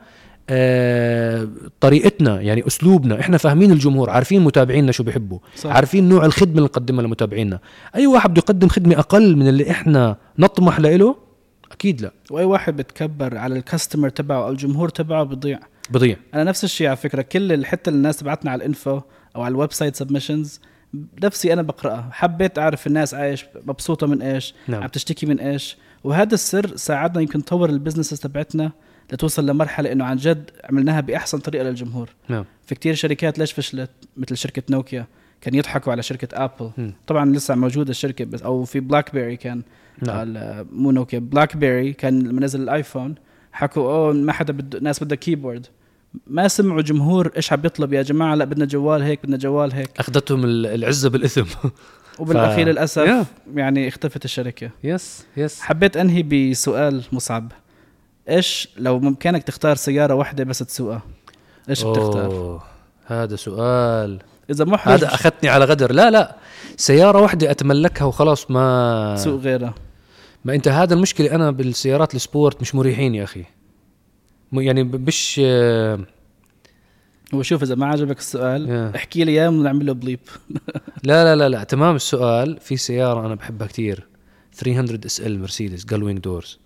[0.49, 1.47] آه
[1.79, 3.19] طريقتنا يعني أسلوبنا.
[3.19, 5.69] إحنا فاهمين الجمهور عارفين متابعينا شو بيحبوا صح.
[5.69, 7.59] عارفين نوع الخدمة اللي نقدمها لمتابعينا.
[7.95, 11.15] أي واحد بده يقدم خدمة أقل من اللي إحنا نطمح له
[11.71, 12.11] أكيد لا.
[12.31, 15.59] وأي واحد بتكبر على ال customer تبعه أو الجمهور تبعه بضيع.
[15.89, 16.17] بضيع.
[16.33, 17.21] أنا نفس الشيء على فكرة.
[17.21, 19.01] كل حتى الناس تبعتنا على ال info
[19.35, 20.59] أو على ال website submissions
[21.23, 22.09] نفسي أنا بقرأها.
[22.11, 24.83] حبيت أعرف الناس عايش مبسوطة من إيش؟ نعم.
[24.83, 28.71] عم تشتكي من إيش؟ وهذا السر ساعدنا يمكن نطور ال businesses تبعتنا
[29.13, 32.09] لتوصل لمرحلة إنه عن جد عملناها بأحسن طريقة للجمهور.
[32.29, 32.45] نعم.
[32.65, 35.07] في كتير شركات ليش فشلت؟ مثل شركة نوكيا
[35.41, 36.93] كان يضحكوا على شركة ابل مم.
[37.07, 39.61] طبعا لسه موجودة الشركة بس أو في بلاك بيري كان.
[40.01, 40.33] نعم.
[40.71, 43.15] مو نوكيا بلاك بيري كان منزل الآيفون
[43.51, 45.65] حكوا oh ما حدا بده ناس بدها keyboard
[46.27, 49.89] ما سمعوا جمهور إيش عم بيطلب يا جماعة لا بدنا جوال هيك بدنا جوال هيك.
[49.99, 51.43] أخذتهم ال- العزة بالإثم.
[52.19, 53.25] وبالأخير ف- للأسف يا.
[53.55, 54.69] يعني اختفت الشركة.
[54.83, 57.51] yes yes حبيت أنهي بسؤال مصعب.
[58.29, 61.01] إيش لو بامكانك تختار سيارة واحدة بس تسوقها؟
[61.69, 62.63] إيش بتختار؟ oh،
[63.05, 64.19] هذا سؤال.
[64.49, 65.91] إذا محرج هذا أخذتني على غدر.
[65.91, 66.35] لا لا.
[66.77, 69.73] سيارة واحدة أتملكها وخلاص ما سوق غيرها.
[70.45, 71.35] ما أنت هذا المشكلة.
[71.35, 73.43] أنا بالسيارات ال sport مش مريحين يا أخي.
[74.53, 75.41] يعني مش
[77.33, 78.95] آه، هو شوف إذا ما عجبك السؤال يا.
[78.95, 80.19] احكي لي إياه ونعمل له بليب
[81.03, 82.57] لا لا لا لا تمام السؤال.
[82.59, 84.07] في سيارة أنا بحبها كتير.
[84.53, 86.59] 300 SL مرسيدس gullwing doors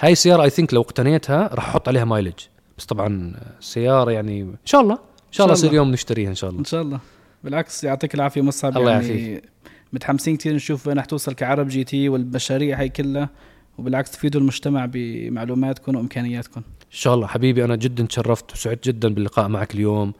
[0.00, 2.34] هاي السيارة I think لو اقتنيتها راح أحط عليها mileage
[2.78, 6.50] بس طبعا السياره يعني إن شاء الله إن شاء الله يصير يوم نشتريها إن شاء
[6.50, 6.60] الله.
[6.60, 7.00] إن شاء الله.
[7.44, 8.78] بالعكس يعطيك العافية مصعب.
[8.78, 9.50] الله يعني يعافيك.
[9.92, 13.30] متحمسين كثير نشوف وين رح توصل كعرب GT والمشاريع هي كلها.
[13.78, 16.62] وبالعكس تفيدوا المجتمع بمعلوماتكم وإمكانياتكم.
[16.88, 17.26] إن شاء الله.
[17.26, 20.12] حبيبي أنا جدا تشرفت وسعدت جدا باللقاء معك اليوم.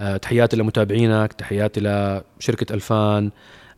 [0.00, 3.30] أه تحياتي لمتابعينك تحياتي لشركة ألفان.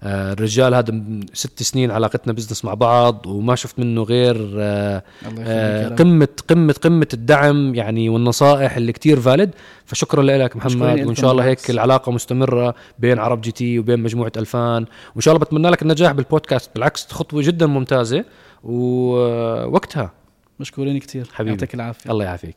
[0.03, 5.03] أه الرجال هذا ست سنين علاقتنا business مع بعض وما شفت منه غير أه
[5.39, 5.89] آه،.
[5.89, 9.51] قمة قمة قمة الدعم يعني والنصائح اللي كتير valid
[9.85, 11.45] فشكرا لك محمد وإن شاء الله.
[11.45, 14.87] هيك العلاقة مستمرة بين عرب GT وبين مجموعة ألفان.
[15.15, 16.71] وإن شاء الله بتمنى لك النجاح بالبودكاست.
[16.75, 18.25] بالعكس خطوه جدا ممتازة.
[18.65, 20.13] ووقتها
[20.61, 21.51] مشكورين كثير حبيبي.
[21.51, 22.11] يعطيك العافية.
[22.11, 22.57] الله يعافيك.